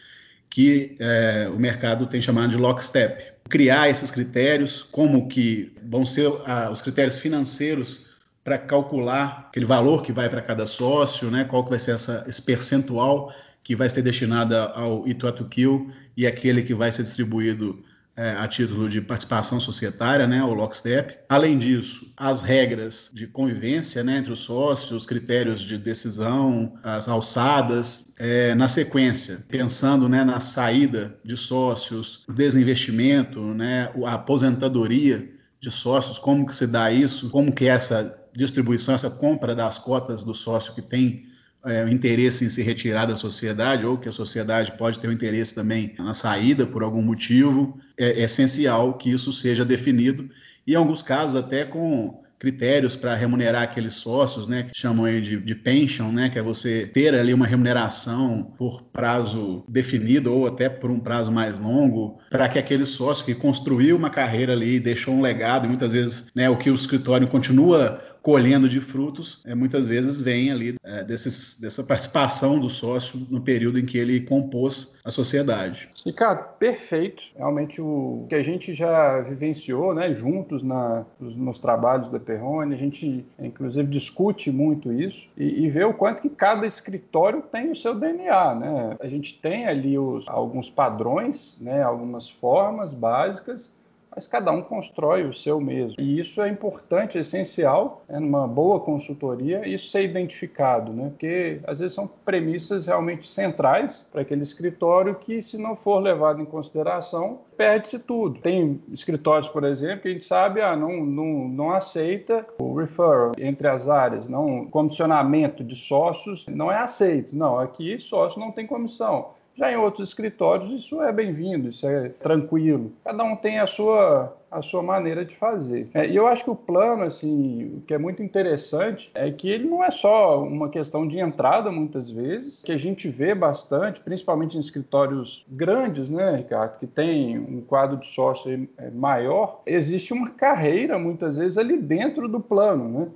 que 0.49 0.95
é, 0.99 1.49
o 1.51 1.59
mercado 1.59 2.05
tem 2.05 2.21
chamado 2.21 2.49
de 2.49 2.57
lockstep. 2.57 3.33
Criar 3.49 3.89
esses 3.89 4.11
critérios, 4.11 4.83
como 4.83 5.27
que 5.27 5.75
vão 5.83 6.05
ser 6.05 6.31
ah, 6.45 6.69
os 6.71 6.81
critérios 6.81 7.17
financeiros 7.17 8.06
para 8.47 8.57
calcular 8.57 9.47
aquele 9.49 9.65
valor 9.65 10.01
que 10.01 10.13
vai 10.13 10.29
para 10.29 10.41
cada 10.41 10.65
sócio, 10.65 11.29
né? 11.29 11.43
qual 11.43 11.65
que 11.65 11.69
vai 11.69 11.79
ser 11.79 11.95
essa, 11.95 12.23
esse 12.29 12.41
percentual 12.41 13.29
que 13.61 13.75
vai 13.75 13.89
ser 13.89 14.01
destinado 14.01 14.55
ao 14.55 15.05
Ituatuquil 15.05 15.91
e 16.15 16.25
aquele 16.25 16.63
que 16.63 16.73
vai 16.73 16.89
ser 16.89 17.03
distribuído 17.03 17.83
é, 18.15 18.31
a 18.37 18.47
título 18.47 18.87
de 18.87 19.01
participação 19.01 19.59
societária, 19.59 20.25
né, 20.25 20.41
o 20.41 20.53
lockstep. 20.53 21.17
Além 21.27 21.57
disso, 21.57 22.09
as 22.15 22.41
regras 22.41 23.11
de 23.13 23.27
convivência 23.27 24.01
né, 24.01 24.19
entre 24.19 24.31
os 24.31 24.39
sócios, 24.39 24.91
os 24.91 25.05
critérios 25.05 25.59
de 25.59 25.77
decisão, 25.77 26.79
as 26.81 27.09
alçadas, 27.09 28.13
é, 28.17 28.55
na 28.55 28.69
sequência, 28.69 29.43
pensando 29.49 30.07
né, 30.07 30.23
na 30.23 30.39
saída 30.39 31.19
de 31.21 31.35
sócios, 31.35 32.23
o 32.29 32.31
desinvestimento, 32.31 33.41
né, 33.41 33.91
a 34.05 34.13
aposentadoria 34.13 35.35
de 35.59 35.71
sócios, 35.71 36.19
como 36.19 36.45
que 36.45 36.55
se 36.55 36.67
dá 36.67 36.91
isso, 36.91 37.29
como 37.29 37.51
que 37.51 37.65
é 37.65 37.69
essa 37.69 38.23
distribuição, 38.37 38.93
essa 38.93 39.09
compra 39.09 39.55
das 39.55 39.79
cotas 39.79 40.23
do 40.23 40.33
sócio 40.33 40.73
que 40.73 40.81
tem 40.81 41.25
é, 41.65 41.89
interesse 41.89 42.45
em 42.45 42.49
se 42.49 42.61
retirar 42.61 43.07
da 43.07 43.17
sociedade 43.17 43.85
ou 43.85 43.97
que 43.97 44.07
a 44.07 44.11
sociedade 44.11 44.71
pode 44.77 44.99
ter 44.99 45.07
um 45.07 45.11
interesse 45.11 45.55
também 45.55 45.95
na 45.97 46.13
saída 46.13 46.65
por 46.65 46.83
algum 46.83 47.01
motivo, 47.01 47.79
é, 47.97 48.21
é 48.21 48.23
essencial 48.23 48.93
que 48.93 49.11
isso 49.11 49.33
seja 49.33 49.65
definido. 49.65 50.29
E 50.65 50.73
em 50.73 50.75
alguns 50.75 51.01
casos 51.01 51.35
até 51.35 51.65
com 51.65 52.21
critérios 52.39 52.95
para 52.95 53.15
remunerar 53.15 53.63
aqueles 53.63 53.95
sócios, 53.95 54.47
né, 54.47 54.63
que 54.63 54.79
chamam 54.79 55.05
aí 55.05 55.19
de, 55.19 55.37
de 55.37 55.55
pension, 55.55 56.11
né, 56.11 56.29
que 56.29 56.37
é 56.37 56.41
você 56.41 56.85
ter 56.85 57.13
ali 57.15 57.33
uma 57.33 57.47
remuneração 57.47 58.53
por 58.57 58.83
prazo 58.83 59.63
definido 59.67 60.31
ou 60.31 60.45
até 60.45 60.69
por 60.69 60.91
um 60.91 60.99
prazo 60.99 61.31
mais 61.31 61.57
longo, 61.57 62.19
para 62.29 62.47
que 62.47 62.59
aquele 62.59 62.85
sócio 62.85 63.25
que 63.25 63.33
construiu 63.33 63.95
uma 63.95 64.09
carreira 64.09 64.53
ali, 64.53 64.79
deixou 64.79 65.15
um 65.15 65.21
legado, 65.21 65.65
e 65.65 65.67
muitas 65.67 65.93
vezes 65.93 66.27
né, 66.35 66.49
o 66.49 66.57
que 66.57 66.69
o 66.69 66.75
escritório 66.75 67.27
continua 67.27 67.99
colhendo 68.27 68.67
de 68.67 68.81
frutos, 68.81 69.41
é, 69.45 69.55
muitas 69.55 69.87
vezes 69.87 70.19
vem 70.19 70.51
ali 70.51 70.75
é, 70.83 71.01
desses, 71.01 71.61
dessa 71.61 71.81
participação 71.81 72.59
do 72.59 72.69
sócio 72.69 73.25
no 73.29 73.39
período 73.39 73.79
em 73.79 73.85
que 73.85 73.97
ele 73.97 74.19
compôs 74.19 74.99
a 75.05 75.09
sociedade. 75.09 75.87
Ricardo, 76.05 76.43
perfeito. 76.59 77.23
Realmente 77.37 77.79
o 77.79 78.25
que 78.27 78.35
a 78.35 78.43
gente 78.43 78.73
já 78.73 79.21
vivenciou 79.21 79.93
né, 79.93 80.13
juntos 80.13 80.61
na, 80.61 81.05
nos 81.17 81.57
trabalhos 81.59 82.09
da 82.09 82.19
Perrone, 82.19 82.75
a 82.75 82.77
gente 82.77 83.25
inclusive 83.39 83.87
discute 83.87 84.51
muito 84.51 84.91
isso 84.91 85.29
e, 85.37 85.63
e 85.63 85.69
vê 85.69 85.85
o 85.85 85.93
quanto 85.93 86.21
que 86.21 86.29
cada 86.29 86.67
escritório 86.67 87.41
tem 87.49 87.71
o 87.71 87.75
seu 87.77 87.95
DNA. 87.95 88.55
Né? 88.55 88.97
A 88.99 89.07
gente 89.07 89.39
tem 89.39 89.67
ali 89.67 89.97
os, 89.97 90.27
alguns 90.27 90.69
padrões, 90.69 91.55
né, 91.61 91.81
algumas 91.81 92.29
formas 92.29 92.93
básicas 92.93 93.71
mas 94.17 94.27
cada 94.27 94.51
um 94.51 94.63
constrói 94.63 95.25
o 95.25 95.33
seu 95.33 95.61
mesmo. 95.61 95.93
E 95.99 96.19
isso 96.19 96.41
é 96.41 96.49
importante, 96.49 97.19
é 97.19 97.21
essencial, 97.21 98.03
é 98.09 98.19
numa 98.19 98.47
boa 98.47 98.79
consultoria, 98.79 99.67
isso 99.67 99.91
ser 99.91 100.05
identificado, 100.05 100.91
né? 100.91 101.09
porque 101.09 101.59
às 101.67 101.77
vezes 101.77 101.93
são 101.93 102.09
premissas 102.25 102.87
realmente 102.87 103.29
centrais 103.31 104.09
para 104.11 104.21
aquele 104.21 104.41
escritório 104.41 105.13
que, 105.13 105.39
se 105.39 105.55
não 105.55 105.75
for 105.75 105.99
levado 105.99 106.41
em 106.41 106.45
consideração, 106.45 107.41
perde-se 107.55 107.99
tudo. 107.99 108.39
Tem 108.39 108.81
escritórios, 108.91 109.49
por 109.49 109.63
exemplo, 109.63 110.01
que 110.01 110.07
a 110.07 110.11
gente 110.13 110.25
sabe, 110.25 110.61
ah, 110.61 110.75
não, 110.75 111.05
não, 111.05 111.47
não 111.47 111.71
aceita 111.71 112.43
o 112.57 112.73
referral 112.73 113.33
entre 113.37 113.67
as 113.67 113.87
áreas, 113.87 114.27
não 114.27 114.65
comissionamento 114.65 115.63
de 115.63 115.75
sócios 115.75 116.47
não 116.47 116.71
é 116.71 116.79
aceito. 116.79 117.35
Não, 117.35 117.59
aqui 117.59 117.99
sócio 117.99 118.39
não 118.39 118.51
tem 118.51 118.65
comissão. 118.65 119.37
Já 119.57 119.71
em 119.71 119.75
outros 119.75 120.09
escritórios, 120.09 120.69
isso 120.69 121.01
é 121.01 121.11
bem-vindo, 121.11 121.69
isso 121.69 121.87
é 121.87 122.09
tranquilo. 122.09 122.91
Cada 123.03 123.23
um 123.23 123.35
tem 123.35 123.57
a 123.57 123.65
sua, 123.65 124.37
a 124.51 124.61
sua 124.61 124.83
maneira 124.83 125.25
de 125.25 125.35
fazer. 125.35 125.89
É, 125.95 126.07
e 126.07 126.15
eu 126.15 126.27
acho 126.27 126.43
que 126.43 126.51
o 126.51 126.55
plano, 126.55 127.03
assim, 127.03 127.77
o 127.77 127.81
que 127.81 127.91
é 127.91 127.97
muito 127.97 128.21
interessante 128.21 129.09
é 129.15 129.31
que 129.31 129.49
ele 129.49 129.67
não 129.67 129.83
é 129.83 129.89
só 129.89 130.43
uma 130.43 130.69
questão 130.69 131.07
de 131.07 131.19
entrada, 131.19 131.71
muitas 131.71 132.07
vezes, 132.11 132.61
que 132.61 132.71
a 132.71 132.77
gente 132.77 133.09
vê 133.09 133.33
bastante, 133.33 133.99
principalmente 133.99 134.57
em 134.57 134.59
escritórios 134.59 135.43
grandes, 135.49 136.07
né, 136.07 136.35
Ricardo, 136.35 136.77
que 136.77 136.85
tem 136.85 137.39
um 137.39 137.61
quadro 137.61 137.97
de 137.97 138.05
sócio 138.05 138.69
é, 138.77 138.91
maior, 138.91 139.63
existe 139.65 140.13
uma 140.13 140.29
carreira, 140.29 140.99
muitas 140.99 141.35
vezes, 141.35 141.57
ali 141.57 141.77
dentro 141.77 142.27
do 142.27 142.39
plano, 142.39 142.87
né? 142.87 143.07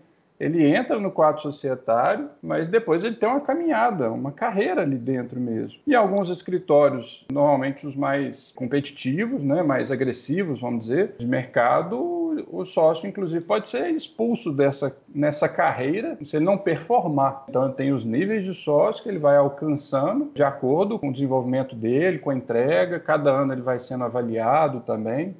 Ele 0.41 0.65
entra 0.65 0.99
no 0.99 1.11
quadro 1.11 1.39
societário, 1.39 2.27
mas 2.41 2.67
depois 2.67 3.03
ele 3.03 3.15
tem 3.15 3.29
uma 3.29 3.39
caminhada, 3.39 4.11
uma 4.11 4.31
carreira 4.31 4.81
ali 4.81 4.97
dentro 4.97 5.39
mesmo. 5.39 5.79
E 5.85 5.93
alguns 5.93 6.31
escritórios, 6.31 7.27
normalmente 7.31 7.85
os 7.85 7.95
mais 7.95 8.51
competitivos, 8.55 9.43
né, 9.43 9.61
mais 9.61 9.91
agressivos, 9.91 10.59
vamos 10.59 10.85
dizer, 10.85 11.13
de 11.19 11.27
mercado, 11.27 12.45
o 12.49 12.65
sócio, 12.65 13.07
inclusive, 13.07 13.45
pode 13.45 13.69
ser 13.69 13.89
expulso 13.89 14.51
dessa 14.51 14.95
nessa 15.13 15.47
carreira 15.47 16.17
se 16.25 16.37
ele 16.37 16.45
não 16.45 16.57
performar. 16.57 17.45
Então, 17.47 17.71
tem 17.71 17.91
os 17.91 18.03
níveis 18.03 18.43
de 18.43 18.53
sócio 18.53 19.03
que 19.03 19.09
ele 19.09 19.19
vai 19.19 19.37
alcançando 19.37 20.31
de 20.33 20.41
acordo 20.41 20.97
com 20.97 21.09
o 21.09 21.13
desenvolvimento 21.13 21.75
dele, 21.75 22.17
com 22.17 22.31
a 22.31 22.35
entrega. 22.35 22.99
Cada 22.99 23.29
ano 23.29 23.53
ele 23.53 23.61
vai 23.61 23.79
sendo 23.79 24.05
avaliado 24.05 24.79
também. 24.79 25.35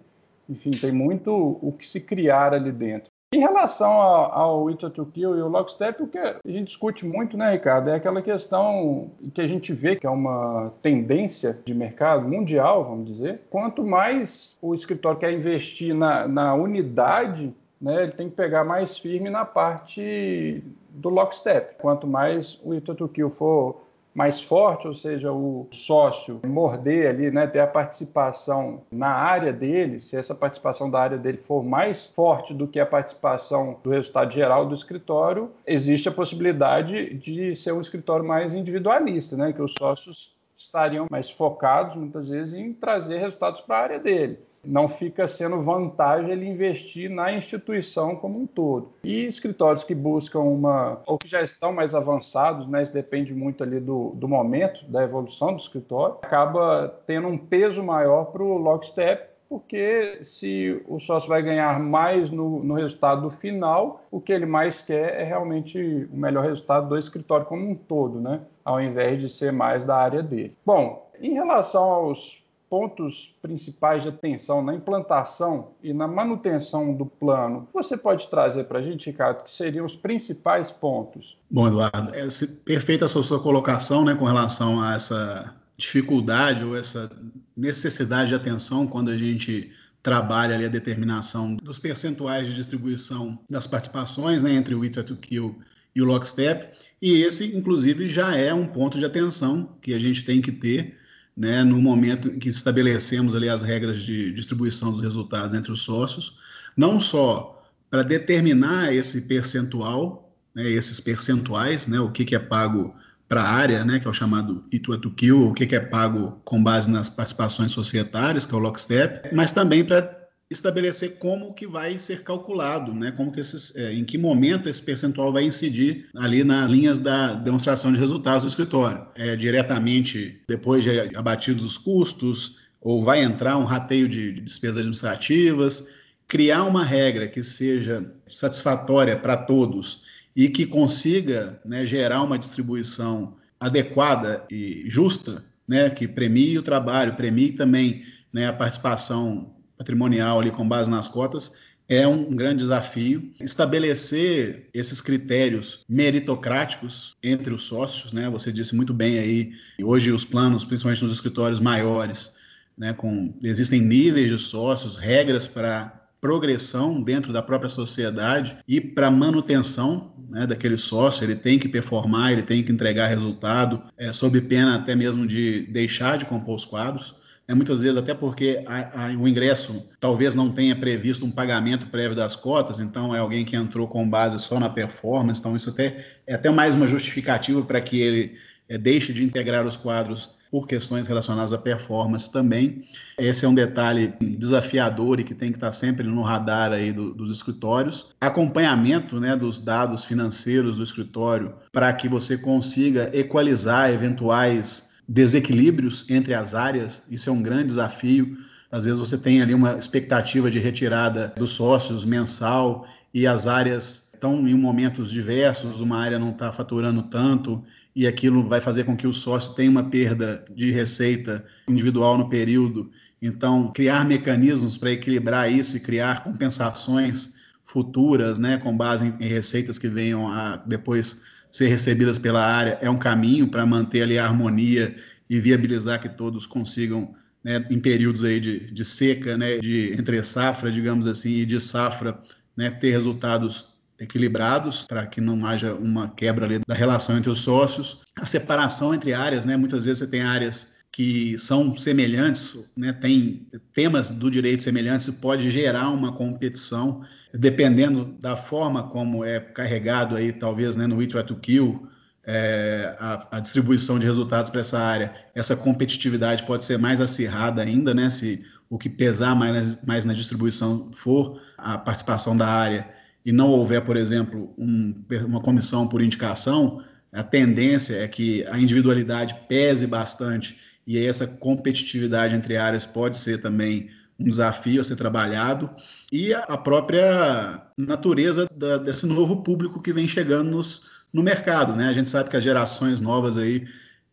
Enfim, 0.50 0.72
tem 0.72 0.92
muito 0.92 1.32
o 1.62 1.72
que 1.72 1.88
se 1.88 2.02
criar 2.02 2.54
ali 2.54 2.72
dentro. 2.72 3.11
Em 3.34 3.40
relação 3.40 3.90
ao, 3.90 4.68
It 4.68 4.90
to 4.90 5.06
Kill 5.06 5.38
e 5.38 5.42
o 5.42 5.48
Lockstep, 5.48 6.04
o 6.04 6.08
que 6.08 6.18
a 6.18 6.36
gente 6.46 6.66
discute 6.66 7.06
muito, 7.06 7.38
né, 7.38 7.54
Ricardo, 7.54 7.90
é 7.90 7.96
aquela 7.96 8.22
questão 8.22 9.10
que 9.34 9.40
a 9.40 9.48
gente 9.48 9.72
vê 9.72 9.96
que 9.96 10.06
é 10.06 10.10
uma 10.10 10.74
tendência 10.82 11.58
de 11.64 11.74
mercado 11.74 12.28
mundial, 12.28 12.84
vamos 12.84 13.06
dizer. 13.06 13.40
Quanto 13.50 13.86
mais 13.86 14.58
o 14.62 14.76
escritório 14.76 15.18
quer 15.18 15.32
investir 15.32 15.96
na, 15.96 16.28
na 16.28 16.54
unidade, 16.56 17.56
né, 17.80 18.04
ele 18.04 18.12
tem 18.12 18.30
que 18.30 18.36
pegar 18.36 18.66
mais 18.66 18.98
firme 18.98 19.30
na 19.30 19.46
parte 19.46 20.62
do 20.90 21.08
Lockstep. 21.08 21.76
Quanto 21.78 22.06
mais 22.06 22.60
o 22.66 22.74
It 22.74 22.94
to 22.94 23.08
Kill 23.08 23.30
for 23.30 23.78
mais 24.14 24.42
forte, 24.42 24.88
ou 24.88 24.94
seja, 24.94 25.32
o 25.32 25.68
sócio 25.72 26.42
morder 26.46 27.10
ali, 27.10 27.32
né, 27.32 27.48
ter 27.48 27.60
a 27.60 27.68
participação 27.68 28.82
na 28.92 29.10
área 29.10 29.54
dele, 29.54 30.02
se 30.02 30.18
essa 30.18 30.36
participação 30.36 30.90
da 30.90 31.00
área 31.00 31.18
dele 31.18 31.38
for 31.38 31.64
mais 31.64 32.08
forte 32.08 32.54
do 32.54 32.68
que 32.68 32.80
a 32.80 32.86
participação 32.86 33.78
do 33.84 33.90
resultado 33.90 34.32
geral 34.32 34.66
do 34.66 34.76
escritório, 34.76 35.52
existe 35.66 36.10
a 36.10 36.12
possibilidade 36.12 37.14
de 37.14 37.56
ser 37.56 37.72
um 37.72 37.80
escritório 37.82 38.26
mais 38.26 38.54
individualista, 38.54 39.38
né, 39.38 39.54
que 39.54 39.62
os 39.62 39.74
sócios 39.78 40.36
estariam 40.58 41.08
mais 41.10 41.30
focados 41.30 41.96
muitas 41.96 42.30
vezes 42.30 42.54
em 42.54 42.74
trazer 42.74 43.18
resultados 43.18 43.62
para 43.62 43.78
a 43.78 43.82
área 43.82 44.00
dele 44.00 44.38
não 44.64 44.88
fica 44.88 45.28
sendo 45.28 45.62
vantagem 45.62 46.32
ele 46.32 46.48
investir 46.48 47.10
na 47.10 47.32
instituição 47.32 48.16
como 48.16 48.40
um 48.40 48.48
todo. 48.48 48.94
E 49.04 49.26
escritórios 49.26 49.84
que 49.84 49.96
buscam 49.96 50.40
uma, 50.40 51.02
ou 51.06 51.18
que 51.18 51.28
já 51.28 51.42
estão 51.42 51.74
mais 51.74 51.96
avançados, 51.96 52.68
né, 52.68 52.84
isso 52.84 52.94
depende 52.94 53.34
muito 53.34 53.64
ali 53.64 53.80
do, 53.80 54.12
do 54.16 54.28
momento, 54.28 54.86
da 54.86 55.04
evolução 55.04 55.54
do 55.54 55.60
escritório, 55.60 56.18
acaba 56.22 57.02
tendo 57.08 57.28
um 57.28 57.38
peso 57.38 57.84
maior 57.84 58.26
para 58.26 58.44
o 58.44 58.58
lockstep, 58.58 59.32
porque 59.50 60.20
se 60.24 60.82
o 60.88 60.98
sócio 60.98 61.28
vai 61.28 61.42
ganhar 61.42 61.78
mais 61.78 62.32
no, 62.32 62.64
no 62.64 62.74
resultado 62.76 63.30
final, 63.30 64.06
o 64.10 64.22
que 64.22 64.32
ele 64.32 64.46
mais 64.46 64.82
quer 64.82 65.20
é 65.20 65.24
realmente 65.26 66.08
o 66.10 66.16
melhor 66.16 66.46
resultado 66.46 66.88
do 66.88 66.98
escritório 66.98 67.46
como 67.46 67.70
um 67.70 67.76
todo, 67.76 68.22
né? 68.22 68.42
ao 68.64 68.80
invés 68.80 69.20
de 69.20 69.28
ser 69.28 69.52
mais 69.52 69.84
da 69.84 69.96
área 69.96 70.24
dele. 70.24 70.56
Bom, 70.66 71.10
em 71.20 71.34
relação 71.34 71.84
aos 71.84 72.48
pontos 72.72 73.36
principais 73.42 74.04
de 74.04 74.08
atenção 74.08 74.64
na 74.64 74.74
implantação 74.74 75.74
e 75.84 75.92
na 75.94 76.08
manutenção 76.08 76.94
do 76.94 77.06
plano, 77.06 77.68
você 77.74 77.98
pode 77.98 78.30
trazer 78.30 78.64
para 78.64 78.80
a 78.80 78.82
gente, 78.82 79.08
Ricardo, 79.12 79.44
que 79.44 79.52
seriam 79.52 79.86
os 79.86 79.94
principais 79.94 80.72
pontos? 80.72 81.38
Bom, 81.50 81.68
Eduardo, 81.68 82.16
é 82.16 82.30
perfeita 82.64 83.04
a 83.04 83.08
sua, 83.10 83.24
sua 83.24 83.42
colocação 83.42 84.06
né, 84.06 84.16
com 84.16 84.24
relação 84.24 84.82
a 84.82 84.96
essa 84.96 85.54
dificuldade 85.76 86.64
ou 86.64 86.78
essa 86.78 87.10
necessidade 87.58 88.30
de 88.30 88.36
atenção 88.36 88.88
quando 88.88 89.12
a 89.12 89.18
gente 89.18 89.70
trabalha 90.02 90.56
ali 90.56 90.64
a 90.64 90.70
determinação 90.70 91.58
dos 91.58 91.78
percentuais 91.78 92.48
de 92.48 92.56
distribuição 92.56 93.38
das 93.50 93.68
participações 93.68 94.42
né, 94.42 94.54
entre 94.54 94.74
o 94.76 94.86
ITRA 94.86 95.04
to 95.04 95.18
Kill 95.18 95.60
e 95.94 96.02
o 96.02 96.06
Lockstep. 96.06 96.70
E 97.02 97.22
esse, 97.22 97.54
inclusive, 97.54 98.08
já 98.08 98.34
é 98.34 98.54
um 98.54 98.66
ponto 98.66 98.98
de 98.98 99.04
atenção 99.04 99.76
que 99.82 99.94
a 99.94 100.00
gente 100.00 100.24
tem 100.24 100.42
que 100.42 100.54
ter 100.54 101.01
né, 101.42 101.64
no 101.64 101.82
momento 101.82 102.28
em 102.28 102.38
que 102.38 102.50
estabelecemos 102.50 103.36
ali 103.36 103.50
as 103.50 103.64
regras 103.64 104.04
de 104.04 104.32
distribuição 104.32 104.92
dos 104.92 105.02
resultados 105.02 105.56
entre 105.56 105.72
os 105.72 105.82
sócios, 105.82 106.38
não 106.78 107.00
só 107.00 107.64
para 107.90 108.04
determinar 108.04 108.94
esse 108.94 109.24
percentual, 109.24 110.32
né, 110.54 110.70
esses 110.70 111.00
percentuais, 111.00 111.88
né, 111.88 112.00
o 112.00 112.12
que, 112.12 112.26
que 112.26 112.36
é 112.36 112.40
pago 112.40 112.94
para 113.28 113.42
a 113.42 113.50
área, 113.50 113.84
né, 113.84 114.00
que 114.00 114.06
é 114.06 114.10
o 114.12 114.14
chamado 114.14 114.64
Itu 114.72 114.96
to 115.00 115.10
Kill, 115.10 115.48
o 115.48 115.54
que, 115.54 115.66
que 115.66 115.76
é 115.76 115.80
pago 115.80 116.40
com 116.46 116.62
base 116.62 116.92
nas 116.92 117.10
participações 117.10 117.72
societárias, 117.72 118.46
que 118.46 118.54
é 118.54 118.58
o 118.58 118.62
Lockstep, 118.62 119.34
mas 119.34 119.52
também 119.52 119.84
para 119.84 120.21
estabelecer 120.52 121.18
como 121.18 121.54
que 121.54 121.66
vai 121.66 121.98
ser 121.98 122.24
calculado, 122.24 122.94
né? 122.94 123.10
Como 123.12 123.32
que 123.32 123.40
esses, 123.40 123.74
é, 123.76 123.94
em 123.94 124.04
que 124.04 124.18
momento 124.18 124.68
esse 124.68 124.84
percentual 124.84 125.32
vai 125.32 125.46
incidir 125.46 126.08
ali 126.14 126.44
nas 126.44 126.70
linhas 126.70 127.00
da 127.00 127.34
demonstração 127.34 127.92
de 127.92 127.98
resultados 127.98 128.44
do 128.44 128.50
escritório. 128.50 129.08
É 129.16 129.38
diretamente 129.38 130.42
depois 130.48 130.84
de 130.84 131.16
abatidos 131.16 131.64
os 131.64 131.78
custos 131.78 132.58
ou 132.82 133.02
vai 133.02 133.24
entrar 133.24 133.58
um 133.58 133.64
rateio 133.64 134.10
de, 134.10 134.34
de 134.34 134.42
despesas 134.42 134.78
administrativas, 134.78 135.88
criar 136.28 136.64
uma 136.66 136.84
regra 136.84 137.30
que 137.30 137.42
seja 137.42 138.12
satisfatória 138.28 139.18
para 139.18 139.38
todos 139.38 140.04
e 140.36 140.50
que 140.50 140.66
consiga 140.66 141.62
né, 141.64 141.86
gerar 141.86 142.24
uma 142.24 142.38
distribuição 142.38 143.38
adequada 143.58 144.44
e 144.52 144.84
justa, 144.86 145.46
né, 145.66 145.90
que 145.90 146.08
premie 146.08 146.58
o 146.58 146.64
trabalho, 146.64 147.16
premie 147.16 147.54
também 147.54 148.04
né, 148.34 148.48
a 148.48 148.54
participação 148.54 149.61
patrimonial 149.82 150.40
ali 150.40 150.52
com 150.52 150.68
base 150.68 150.90
nas 150.90 151.08
cotas 151.08 151.56
é 151.90 152.08
um 152.08 152.30
grande 152.30 152.60
desafio. 152.60 153.34
Estabelecer 153.42 154.70
esses 154.74 155.02
critérios 155.02 155.84
meritocráticos 155.90 157.18
entre 157.22 157.54
os 157.54 157.64
sócios, 157.64 158.14
né? 158.14 158.30
Você 158.30 158.52
disse 158.52 158.76
muito 158.76 158.94
bem 158.94 159.20
aí, 159.20 159.52
hoje 159.84 160.12
os 160.12 160.24
planos, 160.24 160.64
principalmente 160.64 161.04
nos 161.04 161.12
escritórios 161.12 161.60
maiores, 161.60 162.36
né, 162.78 162.94
com, 162.94 163.34
existem 163.44 163.82
níveis 163.82 164.30
de 164.30 164.40
sócios, 164.40 164.96
regras 164.96 165.48
para 165.48 166.00
progressão 166.22 167.02
dentro 167.02 167.34
da 167.34 167.42
própria 167.42 167.70
sociedade 167.70 168.56
e 168.68 168.80
para 168.80 169.12
manutenção 169.12 170.14
né, 170.30 170.48
daquele 170.48 170.78
sócio, 170.78 171.26
ele 171.26 171.36
tem 171.36 171.60
que 171.60 171.68
performar, 171.68 172.32
ele 172.32 172.44
tem 172.44 172.64
que 172.64 172.72
entregar 172.72 173.08
resultado, 173.08 173.82
é, 173.98 174.14
sob 174.14 174.40
pena 174.42 174.76
até 174.76 174.96
mesmo 174.96 175.28
de 175.28 175.64
deixar 175.64 176.18
de 176.18 176.26
compor 176.26 176.56
os 176.56 176.64
quadros. 176.64 177.16
Né, 177.48 177.56
muitas 177.56 177.82
vezes 177.82 177.98
até 177.98 178.14
porque 178.14 178.64
a, 178.66 179.08
a, 179.08 179.10
o 179.10 179.28
ingresso 179.28 179.86
talvez 180.00 180.36
não 180.36 180.52
tenha 180.52 180.76
previsto 180.76 181.26
um 181.26 181.32
pagamento 181.32 181.88
prévio 181.88 182.16
das 182.16 182.36
cotas, 182.36 182.80
então 182.80 183.16
é 183.16 183.20
alguém 183.20 183.44
que 183.44 183.56
entrou 183.56 183.88
com 183.88 184.10
base 184.10 184.40
só 184.40 184.60
na 184.60 184.70
performance, 184.70 185.40
então 185.40 185.56
isso 185.56 185.70
até, 185.70 186.06
é 186.26 186.36
até 186.36 186.50
mais 186.50 186.76
uma 186.76 186.88
justificativa 186.88 187.62
para 187.62 187.82
que 187.82 188.00
ele 188.00 188.38
é, 188.70 188.78
deixe 188.78 189.12
de 189.12 189.24
integrar 189.24 189.68
os 189.68 189.76
quadros 189.76 190.40
por 190.52 190.68
questões 190.68 191.08
relacionadas 191.08 191.54
à 191.54 191.58
performance 191.58 192.30
também. 192.30 192.84
Esse 193.18 193.46
é 193.46 193.48
um 193.48 193.56
detalhe 193.56 194.14
desafiador 194.20 195.20
e 195.20 195.24
que 195.24 195.34
tem 195.34 195.50
que 195.50 195.58
estar 195.58 195.72
sempre 195.72 196.06
no 196.06 196.22
radar 196.22 196.74
aí 196.74 196.92
do, 196.92 197.14
dos 197.14 197.32
escritórios. 197.32 198.14
Acompanhamento 198.20 199.18
né, 199.18 199.36
dos 199.36 199.60
dados 199.60 200.04
financeiros 200.04 200.76
do 200.76 200.84
escritório 200.84 201.54
para 201.72 201.92
que 201.94 202.10
você 202.10 202.38
consiga 202.38 203.10
equalizar 203.14 203.92
eventuais 203.92 204.91
desequilíbrios 205.12 206.10
entre 206.10 206.34
as 206.34 206.56
áreas. 206.56 207.04
Isso 207.12 207.30
é 207.30 207.34
um 207.34 207.44
grande 207.44 207.66
desafio. 207.66 208.38
Às 208.72 208.86
vezes 208.86 208.98
você 208.98 209.18
tem 209.18 209.42
ali 209.42 209.54
uma 209.54 209.74
expectativa 209.74 210.50
de 210.50 210.58
retirada 210.58 211.34
dos 211.36 211.50
sócios 211.50 212.06
mensal 212.06 212.88
e 213.14 213.28
as 213.28 213.46
áreas 213.46 214.10
estão 214.14 214.48
em 214.48 214.54
momentos 214.54 215.12
diversos, 215.12 215.82
uma 215.82 215.98
área 215.98 216.18
não 216.18 216.32
está 216.32 216.54
faturando 216.54 217.04
tanto 217.04 217.62
e 217.94 218.08
aquilo 218.08 218.48
vai 218.48 218.62
fazer 218.62 218.86
com 218.86 218.96
que 218.96 219.06
o 219.06 219.12
sócio 219.12 219.54
tenha 219.54 219.70
uma 219.70 219.84
perda 219.84 220.46
de 220.56 220.72
receita 220.72 221.44
individual 221.68 222.18
no 222.18 222.30
período. 222.30 222.90
Então, 223.22 223.70
criar 223.74 224.06
mecanismos 224.06 224.78
para 224.78 224.92
equilibrar 224.92 225.52
isso 225.52 225.76
e 225.76 225.82
criar 225.82 226.24
compensações 226.24 227.36
futuras, 227.66 228.40
né, 228.40 228.58
com 228.58 228.76
base 228.76 229.14
em, 229.20 229.28
receitas 229.28 229.78
que 229.78 229.90
venham 229.90 230.30
a 230.30 230.56
depois 230.66 231.24
ser 231.52 231.68
recebidas 231.68 232.18
pela 232.18 232.46
área, 232.46 232.78
é 232.82 232.90
um 232.90 232.98
caminho 232.98 233.48
para 233.48 233.66
manter 233.66 234.04
ali 234.04 234.18
a 234.18 234.26
harmonia 234.26 234.96
e 235.30 235.40
viabilizar 235.40 236.02
que 236.02 236.10
todos 236.10 236.48
consigam, 236.48 237.14
né, 237.44 237.66
em 237.70 237.80
períodos 237.80 238.24
aí 238.24 238.40
de, 238.40 238.72
de 238.72 238.86
seca, 238.86 239.38
né, 239.38 239.58
de 239.58 239.94
entre 239.98 240.22
safra, 240.24 240.72
digamos 240.72 241.08
assim, 241.08 241.40
e 241.40 241.46
de 241.46 241.60
safra, 241.60 242.20
né, 242.56 242.70
ter 242.70 242.92
resultados 242.92 243.72
equilibrados 244.00 244.84
para 244.84 245.06
que 245.06 245.22
não 245.22 245.46
haja 245.46 245.76
uma 245.76 246.10
quebra 246.10 246.46
ali 246.46 246.60
da 246.68 246.74
relação 246.74 247.18
entre 247.18 247.30
os 247.30 247.40
sócios. 247.40 248.02
A 248.16 248.26
separação 248.26 248.96
entre 248.96 249.14
áreas, 249.14 249.46
né? 249.46 249.56
Muitas 249.56 249.86
vezes 249.86 250.00
você 250.00 250.08
tem 250.08 250.24
áreas 250.24 250.81
que 250.92 251.38
são 251.38 251.76
semelhantes, 251.78 252.66
né? 252.76 252.92
tem 252.92 253.48
temas 253.74 254.12
do 254.12 254.30
direito 254.30 254.62
semelhantes, 254.62 255.10
pode 255.10 255.50
gerar 255.50 255.90
uma 255.90 256.12
competição, 256.12 257.04
dependendo 257.34 258.14
da 258.20 258.36
forma 258.36 258.84
como 258.90 259.24
é 259.24 259.40
carregado 259.40 260.18
aí, 260.18 260.34
talvez, 260.34 260.76
né, 260.76 260.86
no 260.88 260.98
We 260.98 261.08
Try 261.08 261.24
to 261.24 261.36
Kill, 261.38 261.88
é, 262.26 262.96
a, 263.00 263.38
a, 263.38 263.40
distribuição 263.40 263.98
de 263.98 264.06
resultados 264.06 264.52
para 264.52 264.62
essa 264.62 264.80
área, 264.80 265.16
essa 265.34 265.56
competitividade 265.56 266.44
pode 266.44 266.66
ser 266.66 266.78
mais 266.78 267.00
acirrada 267.00 267.62
ainda, 267.62 267.94
né, 267.94 268.10
se 268.10 268.46
o 268.70 268.78
que 268.78 268.90
pesar 268.90 269.34
mais, 269.34 269.82
mais 269.84 270.04
na 270.04 270.14
distribuição 270.14 270.92
for 270.94 271.42
a 271.58 271.78
participação 271.78 272.36
da 272.36 272.48
área 272.48 272.88
e 273.26 273.32
não 273.32 273.50
houver, 273.50 273.82
por 273.82 273.96
exemplo, 273.96 274.54
um, 274.58 274.94
uma 275.26 275.42
comissão 275.42 275.88
por 275.88 276.02
indicação, 276.02 276.84
a 277.12 277.24
tendência 277.24 277.96
é 277.96 278.08
que 278.08 278.46
a 278.48 278.60
individualidade 278.60 279.36
pese 279.48 279.86
bastante 279.86 280.58
e 280.86 280.98
essa 280.98 281.28
competitividade 281.28 282.36
entre 282.36 282.58
áreas 282.58 282.86
pode 282.86 283.18
ser 283.18 283.42
também 283.42 283.90
um 284.20 284.30
desafio 284.30 284.80
a 284.80 284.84
ser 284.84 284.96
trabalhado 284.96 285.70
e 286.12 286.34
a 286.34 286.58
própria 286.58 287.62
natureza 287.78 288.48
da, 288.56 288.78
desse 288.78 289.06
novo 289.06 289.44
público 289.44 289.82
que 289.82 289.94
vem 289.94 290.08
chegando 290.08 290.52
nos, 290.52 290.84
no 291.12 291.24
mercado, 291.24 291.76
né? 291.76 291.88
A 291.88 291.94
gente 291.94 292.10
sabe 292.10 292.30
que 292.30 292.38
as 292.38 292.44
gerações 292.44 293.02
novas 293.02 293.38
aí 293.38 293.68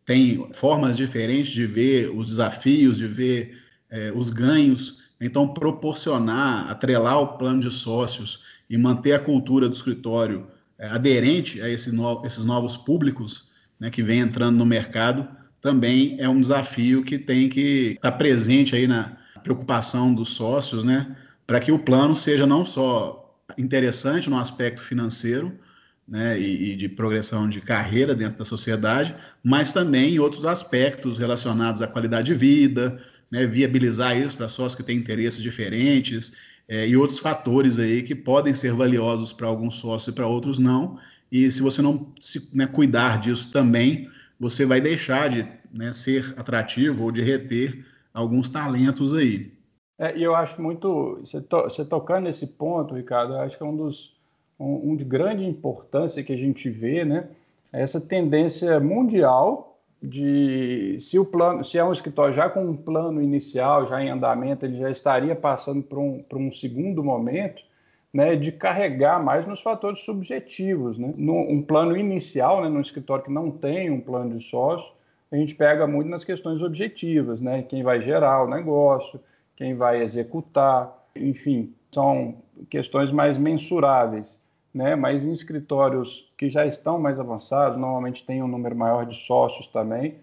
têm 0.05 0.49
formas 0.55 0.97
diferentes 0.97 1.51
de 1.51 1.67
ver 1.67 2.11
os 2.11 2.29
desafios, 2.29 2.97
de 2.97 3.07
ver 3.07 3.59
é, 3.91 4.13
os 4.15 4.31
ganhos, 4.31 5.03
então 5.21 5.53
proporcionar, 5.53 6.71
atrelar 6.71 7.21
o 7.21 7.39
plano 7.39 7.61
de 7.61 7.71
sócios 7.71 8.45
e 8.71 8.79
manter 8.79 9.13
a 9.13 9.19
cultura 9.19 9.69
do 9.69 9.75
escritório 9.75 10.47
é, 10.79 10.89
aderente 10.89 11.61
a 11.61 11.69
esse 11.69 11.93
no, 11.93 12.25
esses 12.25 12.45
novos 12.45 12.77
públicos 12.77 13.53
né, 13.79 13.91
que 13.91 14.03
vem 14.03 14.21
entrando 14.21 14.57
no 14.57 14.67
mercado 14.67 15.29
também 15.61 16.17
é 16.19 16.29
um 16.29 16.41
desafio 16.41 17.03
que 17.03 17.19
tem 17.19 17.49
que 17.49 17.95
estar 17.97 18.13
presente 18.13 18.77
aí 18.77 18.87
na 18.87 19.17
preocupação 19.43 20.15
dos 20.15 20.31
sócios, 20.31 20.85
né, 20.85 21.17
para 21.47 21.61
que 21.61 21.73
o 21.73 21.79
plano 21.79 22.15
seja 22.15 22.47
não 22.47 22.65
só 22.65 23.37
interessante 23.57 24.29
no 24.29 24.39
aspecto 24.39 24.83
financeiro, 24.83 25.59
né, 26.07 26.41
e, 26.41 26.73
e, 26.73 26.77
de 26.77 26.89
progressão 26.89 27.49
de 27.49 27.61
carreira 27.61 28.15
dentro 28.15 28.39
da 28.39 28.45
sociedade, 28.45 29.15
mas 29.45 29.73
também 29.73 30.15
em 30.15 30.19
outros 30.19 30.47
aspectos 30.47 31.19
relacionados 31.19 31.83
à 31.83 31.87
qualidade 31.87 32.33
de 32.33 32.35
vida, 32.35 32.99
né, 33.31 33.47
viabilizar 33.47 34.17
isso 34.17 34.37
para 34.37 34.49
sócios 34.49 34.75
que 34.75 34.83
têm 34.83 34.97
interesses 34.97 35.43
diferentes 35.43 36.35
é, 36.67 36.89
e 36.89 36.97
outros 36.97 37.19
fatores 37.19 37.79
aí 37.79 38.03
que 38.03 38.15
podem 38.15 38.55
ser 38.55 38.73
valiosos 38.73 39.33
para 39.33 39.47
alguns 39.47 39.75
sócios 39.75 40.09
e 40.09 40.13
para 40.13 40.27
outros 40.27 40.59
não. 40.59 40.99
E 41.31 41.51
se 41.51 41.61
você 41.61 41.83
não 41.83 42.13
se, 42.19 42.57
né, 42.57 42.67
cuidar 42.67 43.21
disso 43.21 43.51
também, 43.51 44.09
você 44.39 44.65
vai 44.65 44.81
deixar 44.81 45.29
de 45.29 45.47
né, 45.73 45.93
ser 45.93 46.35
atrativo 46.37 47.05
ou 47.05 47.13
de 47.13 47.23
reter 47.23 47.85
alguns 48.13 48.49
talentos 48.49 49.15
aí. 49.15 49.53
É, 49.99 50.17
e 50.17 50.23
eu 50.23 50.35
acho 50.35 50.63
muito, 50.63 51.21
você, 51.25 51.41
to, 51.41 51.63
você 51.63 51.85
tocando 51.85 52.25
nesse 52.25 52.47
ponto, 52.47 52.95
Ricardo, 52.95 53.35
eu 53.35 53.41
acho 53.41 53.57
que 53.57 53.63
é 53.63 53.67
um 53.67 53.77
dos 53.77 54.17
um, 54.59 54.93
um 54.93 54.97
de 54.97 55.05
grande 55.05 55.45
importância 55.47 56.23
que 56.23 56.33
a 56.33 56.37
gente 56.37 56.69
vê, 56.69 57.05
né? 57.05 57.29
É 57.73 57.83
essa 57.83 58.01
tendência 58.01 58.81
mundial 58.81 59.79
de 60.03 60.97
se 61.01 61.19
o 61.19 61.25
plano, 61.25 61.65
se 61.65 61.77
é 61.77 61.85
um 61.85 61.93
escritório 61.93 62.33
já 62.33 62.49
com 62.49 62.65
um 62.65 62.77
plano 62.77 63.21
inicial, 63.21 63.87
já 63.87 64.03
em 64.03 64.11
andamento, 64.11 64.65
ele 64.65 64.79
já 64.79 64.91
estaria 64.91 65.35
passando 65.35 65.83
para 65.83 65.99
um, 65.99 66.25
um 66.33 66.53
segundo 66.53 67.03
momento, 67.03 67.63
né, 68.19 68.35
de 68.35 68.51
carregar 68.51 69.23
mais 69.23 69.47
nos 69.47 69.61
fatores 69.61 70.01
subjetivos. 70.01 70.99
Né? 70.99 71.15
Um 71.17 71.63
plano 71.63 71.97
inicial, 71.97 72.63
né, 72.63 72.69
no 72.69 72.81
escritório 72.81 73.25
que 73.25 73.31
não 73.31 73.49
tem 73.49 73.91
um 73.91 74.01
plano 74.01 74.37
de 74.37 74.45
sócio, 74.45 74.93
a 75.31 75.37
gente 75.37 75.55
pega 75.55 75.87
muito 75.87 76.09
nas 76.09 76.25
questões 76.25 76.61
objetivas, 76.61 77.41
né? 77.41 77.63
quem 77.63 77.85
vai 77.85 78.03
gerar 78.03 78.43
o 78.43 78.49
negócio, 78.49 79.21
quem 79.55 79.77
vai 79.77 80.03
executar, 80.03 80.93
enfim, 81.15 81.73
são 81.93 82.35
questões 82.69 83.13
mais 83.13 83.39
mensuráveis 83.39 84.37
né? 84.75 84.97
mas 84.97 85.25
em 85.25 85.33
escritórios 85.33 86.33
que 86.37 86.49
já 86.49 86.67
estão 86.67 86.99
mais 86.99 87.19
avançados, 87.19 87.79
normalmente 87.79 88.27
tem 88.27 88.43
um 88.43 88.49
número 88.49 88.75
maior 88.75 89.07
de 89.07 89.15
sócios 89.15 89.67
também, 89.69 90.17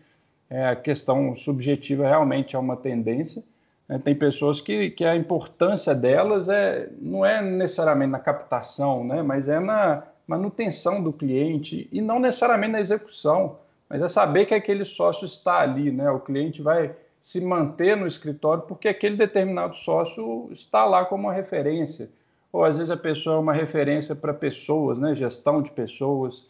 é, 0.49 0.67
a 0.67 0.75
questão 0.75 1.36
subjetiva 1.36 2.08
realmente 2.08 2.55
é 2.55 2.60
uma 2.60 2.77
tendência. 2.77 3.43
Né? 3.88 4.00
Tem 4.04 4.15
pessoas 4.15 4.62
que, 4.62 4.89
que 4.91 5.06
a 5.06 5.15
importância 5.15 5.93
delas 5.93 6.50
é, 6.50 6.89
não 7.00 7.26
é 7.26 7.41
necessariamente 7.41 8.12
na 8.12 8.19
captação, 8.19 9.04
né? 9.04 9.21
mas 9.21 9.48
é 9.48 9.60
na 9.60 10.04
manutenção 10.28 11.02
do 11.02 11.13
cliente 11.13 11.88
e 11.91 12.02
não 12.02 12.19
necessariamente 12.19 12.71
na 12.71 12.80
execução, 12.80 13.58
mas 13.89 14.02
é 14.02 14.08
saber 14.08 14.45
que 14.45 14.54
aquele 14.54 14.84
sócio 14.84 15.26
está 15.26 15.60
ali, 15.60 15.91
né? 15.91 16.10
o 16.10 16.19
cliente 16.19 16.62
vai 16.62 16.95
se 17.21 17.41
manter 17.41 17.95
no 17.95 18.08
escritório 18.08 18.63
porque 18.63 18.88
aquele 18.88 19.15
determinado 19.15 19.76
sócio 19.76 20.50
está 20.52 20.86
lá 20.86 21.06
como 21.06 21.24
uma 21.24 21.34
referência 21.34 22.10
ou 22.56 22.63
às 22.63 22.78
vezes 22.78 22.89
a 22.89 22.95
pessoa 22.95 23.36
é 23.36 23.39
uma 23.39 23.52
referência 23.52 24.15
para 24.15 24.34
pessoas, 24.34 24.98
né? 24.98 25.13
gestão 25.13 25.62
de 25.62 25.71
pessoas. 25.71 26.48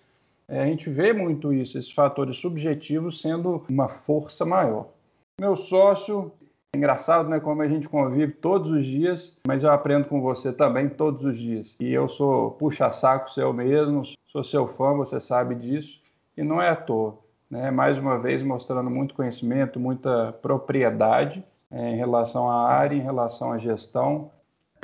É, 0.48 0.62
a 0.62 0.66
gente 0.68 0.88
vê 0.88 1.12
muito 1.12 1.52
isso, 1.52 1.80
esses 1.80 1.92
fatores 1.92 2.38
subjetivos 2.38 3.20
sendo 3.20 3.66
uma 3.68 3.88
força 3.88 4.46
maior. 4.46 4.90
Meu 5.42 5.56
sócio, 5.56 6.32
engraçado, 6.76 7.30
né? 7.30 7.40
Como 7.40 7.62
a 7.62 7.68
gente 7.68 7.90
convive 7.90 8.34
todos 8.34 8.70
os 8.72 8.86
dias, 8.86 9.38
mas 9.48 9.64
eu 9.64 9.72
aprendo 9.72 10.06
com 10.06 10.22
você 10.22 10.52
também 10.52 10.90
todos 10.90 11.26
os 11.26 11.38
dias. 11.38 11.76
E 11.80 11.92
eu 11.92 12.08
sou 12.08 12.52
puxa-saco 12.52 13.32
seu 13.32 13.52
mesmo, 13.54 14.04
sou 14.28 14.44
seu 14.44 14.68
fã, 14.68 14.94
você 14.94 15.20
sabe 15.20 15.56
disso, 15.56 16.00
e 16.38 16.44
não 16.44 16.62
é 16.62 16.70
à 16.70 16.76
toa. 16.76 17.18
Né? 17.50 17.72
Mais 17.72 17.98
uma 17.98 18.20
vez 18.20 18.44
mostrando 18.44 18.90
muito 18.90 19.14
conhecimento, 19.14 19.80
muita 19.80 20.34
propriedade 20.42 21.44
é, 21.72 21.92
em 21.92 21.96
relação 21.96 22.50
à 22.50 22.70
área, 22.70 22.96
em 22.96 23.02
relação 23.02 23.52
à 23.52 23.58
gestão 23.58 24.32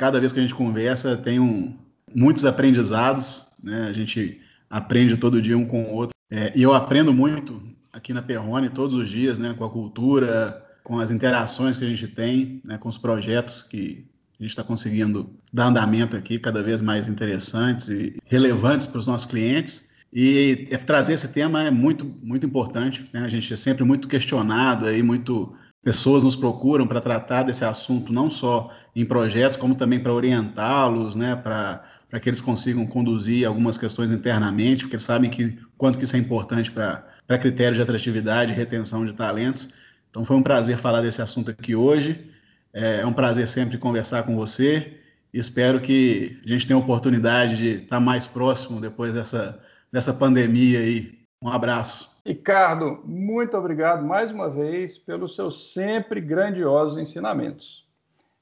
cada 0.01 0.19
vez 0.19 0.33
que 0.33 0.39
a 0.39 0.41
gente 0.41 0.55
conversa 0.55 1.15
tem 1.15 1.39
um, 1.39 1.77
muitos 2.13 2.43
aprendizados, 2.43 3.45
né? 3.63 3.85
A 3.87 3.93
gente 3.93 4.41
aprende 4.67 5.15
todo 5.15 5.39
dia 5.39 5.55
um 5.55 5.63
com 5.63 5.83
o 5.83 5.93
outro. 5.93 6.15
É, 6.27 6.51
e 6.55 6.63
eu 6.63 6.73
aprendo 6.73 7.13
muito 7.13 7.61
aqui 7.93 8.11
na 8.11 8.21
Perrone 8.23 8.71
todos 8.71 8.95
os 8.95 9.07
dias, 9.07 9.37
né? 9.37 9.53
Com 9.55 9.63
a 9.63 9.69
cultura, 9.69 10.59
com 10.83 10.99
as 10.99 11.11
interações 11.11 11.77
que 11.77 11.85
a 11.85 11.87
gente 11.87 12.07
tem, 12.07 12.61
né? 12.65 12.77
com 12.77 12.89
os 12.89 12.97
projetos 12.97 13.61
que 13.61 14.05
a 14.39 14.43
gente 14.43 14.51
está 14.51 14.63
conseguindo 14.63 15.35
dar 15.53 15.67
andamento 15.67 16.17
aqui, 16.17 16.39
cada 16.39 16.63
vez 16.63 16.81
mais 16.81 17.07
interessantes 17.07 17.89
e 17.89 18.17
relevantes 18.25 18.87
para 18.87 18.99
os 18.99 19.05
nossos 19.05 19.25
clientes. 19.25 19.91
E 20.11 20.67
trazer 20.85 21.13
esse 21.13 21.31
tema 21.31 21.63
é 21.63 21.71
muito, 21.71 22.05
muito 22.21 22.45
importante. 22.45 23.07
Né? 23.13 23.21
A 23.21 23.29
gente 23.29 23.53
é 23.53 23.55
sempre 23.55 23.83
muito 23.83 24.07
questionado, 24.07 24.85
aí, 24.85 25.01
muito 25.03 25.55
pessoas 25.83 26.23
nos 26.23 26.35
procuram 26.35 26.85
para 26.85 27.01
tratar 27.01 27.43
desse 27.43 27.65
assunto, 27.65 28.13
não 28.13 28.29
só 28.29 28.71
em 28.95 29.05
projetos, 29.05 29.57
como 29.57 29.75
também 29.75 29.99
para 29.99 30.13
orientá-los, 30.13 31.15
né, 31.15 31.35
para 31.35 32.19
que 32.21 32.29
eles 32.29 32.41
consigam 32.41 32.85
conduzir 32.85 33.47
algumas 33.47 33.77
questões 33.77 34.11
internamente, 34.11 34.83
porque 34.83 34.95
eles 34.95 35.05
sabem 35.05 35.29
que 35.29 35.57
quanto 35.77 35.97
que 35.97 36.03
isso 36.03 36.15
é 36.15 36.19
importante 36.19 36.69
para 36.69 37.03
critérios 37.39 37.77
de 37.77 37.81
atratividade 37.81 38.51
e 38.51 38.55
retenção 38.55 39.05
de 39.05 39.13
talentos. 39.13 39.73
Então 40.11 40.25
foi 40.25 40.35
um 40.35 40.43
prazer 40.43 40.77
falar 40.77 41.01
desse 41.01 41.21
assunto 41.21 41.49
aqui 41.49 41.73
hoje. 41.73 42.29
É, 42.73 42.99
é 42.99 43.05
um 43.05 43.13
prazer 43.13 43.47
sempre 43.47 43.77
conversar 43.77 44.23
com 44.23 44.35
você. 44.35 44.97
Espero 45.33 45.79
que 45.79 46.37
a 46.45 46.47
gente 46.49 46.67
tenha 46.67 46.77
a 46.77 46.83
oportunidade 46.83 47.55
de 47.55 47.83
estar 47.83 48.01
mais 48.01 48.27
próximo 48.27 48.81
depois 48.81 49.15
dessa, 49.15 49.59
dessa 49.91 50.13
pandemia 50.13 50.79
aí. 50.79 51.17
Um 51.41 51.49
abraço. 51.49 52.21
Ricardo, 52.25 53.01
muito 53.05 53.57
obrigado 53.57 54.05
mais 54.05 54.29
uma 54.29 54.49
vez 54.49 54.97
pelos 54.97 55.35
seus 55.35 55.73
sempre 55.73 56.19
grandiosos 56.19 56.99
ensinamentos. 56.99 57.87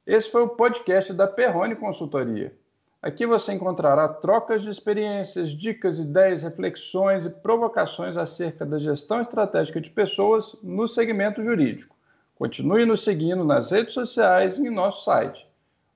Esse 0.05 0.31
foi 0.31 0.41
o 0.41 0.49
podcast 0.49 1.13
da 1.13 1.27
Perrone 1.27 1.75
Consultoria. 1.75 2.58
Aqui 3.01 3.25
você 3.25 3.53
encontrará 3.53 4.09
trocas 4.09 4.61
de 4.61 4.69
experiências, 4.69 5.51
dicas, 5.51 5.99
ideias, 5.99 6.43
reflexões 6.43 7.25
e 7.25 7.29
provocações 7.29 8.17
acerca 8.17 8.65
da 8.65 8.77
gestão 8.77 9.21
estratégica 9.21 9.79
de 9.79 9.89
pessoas 9.89 10.53
no 10.61 10.85
segmento 10.85 11.41
jurídico. 11.41 11.95
Continue 12.35 12.85
nos 12.85 13.01
seguindo 13.01 13.45
nas 13.45 13.71
redes 13.71 13.93
sociais 13.93 14.59
e 14.59 14.67
em 14.67 14.69
nosso 14.69 15.05
site. 15.05 15.47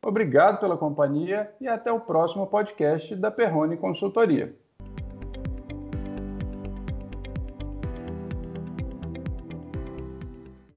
Obrigado 0.01 0.59
pela 0.59 0.77
companhia 0.77 1.51
e 1.59 1.67
até 1.67 1.91
o 1.91 1.99
próximo 1.99 2.47
podcast 2.47 3.13
da 3.17 3.29
Perrone 3.29 3.75
Consultoria. 3.75 4.55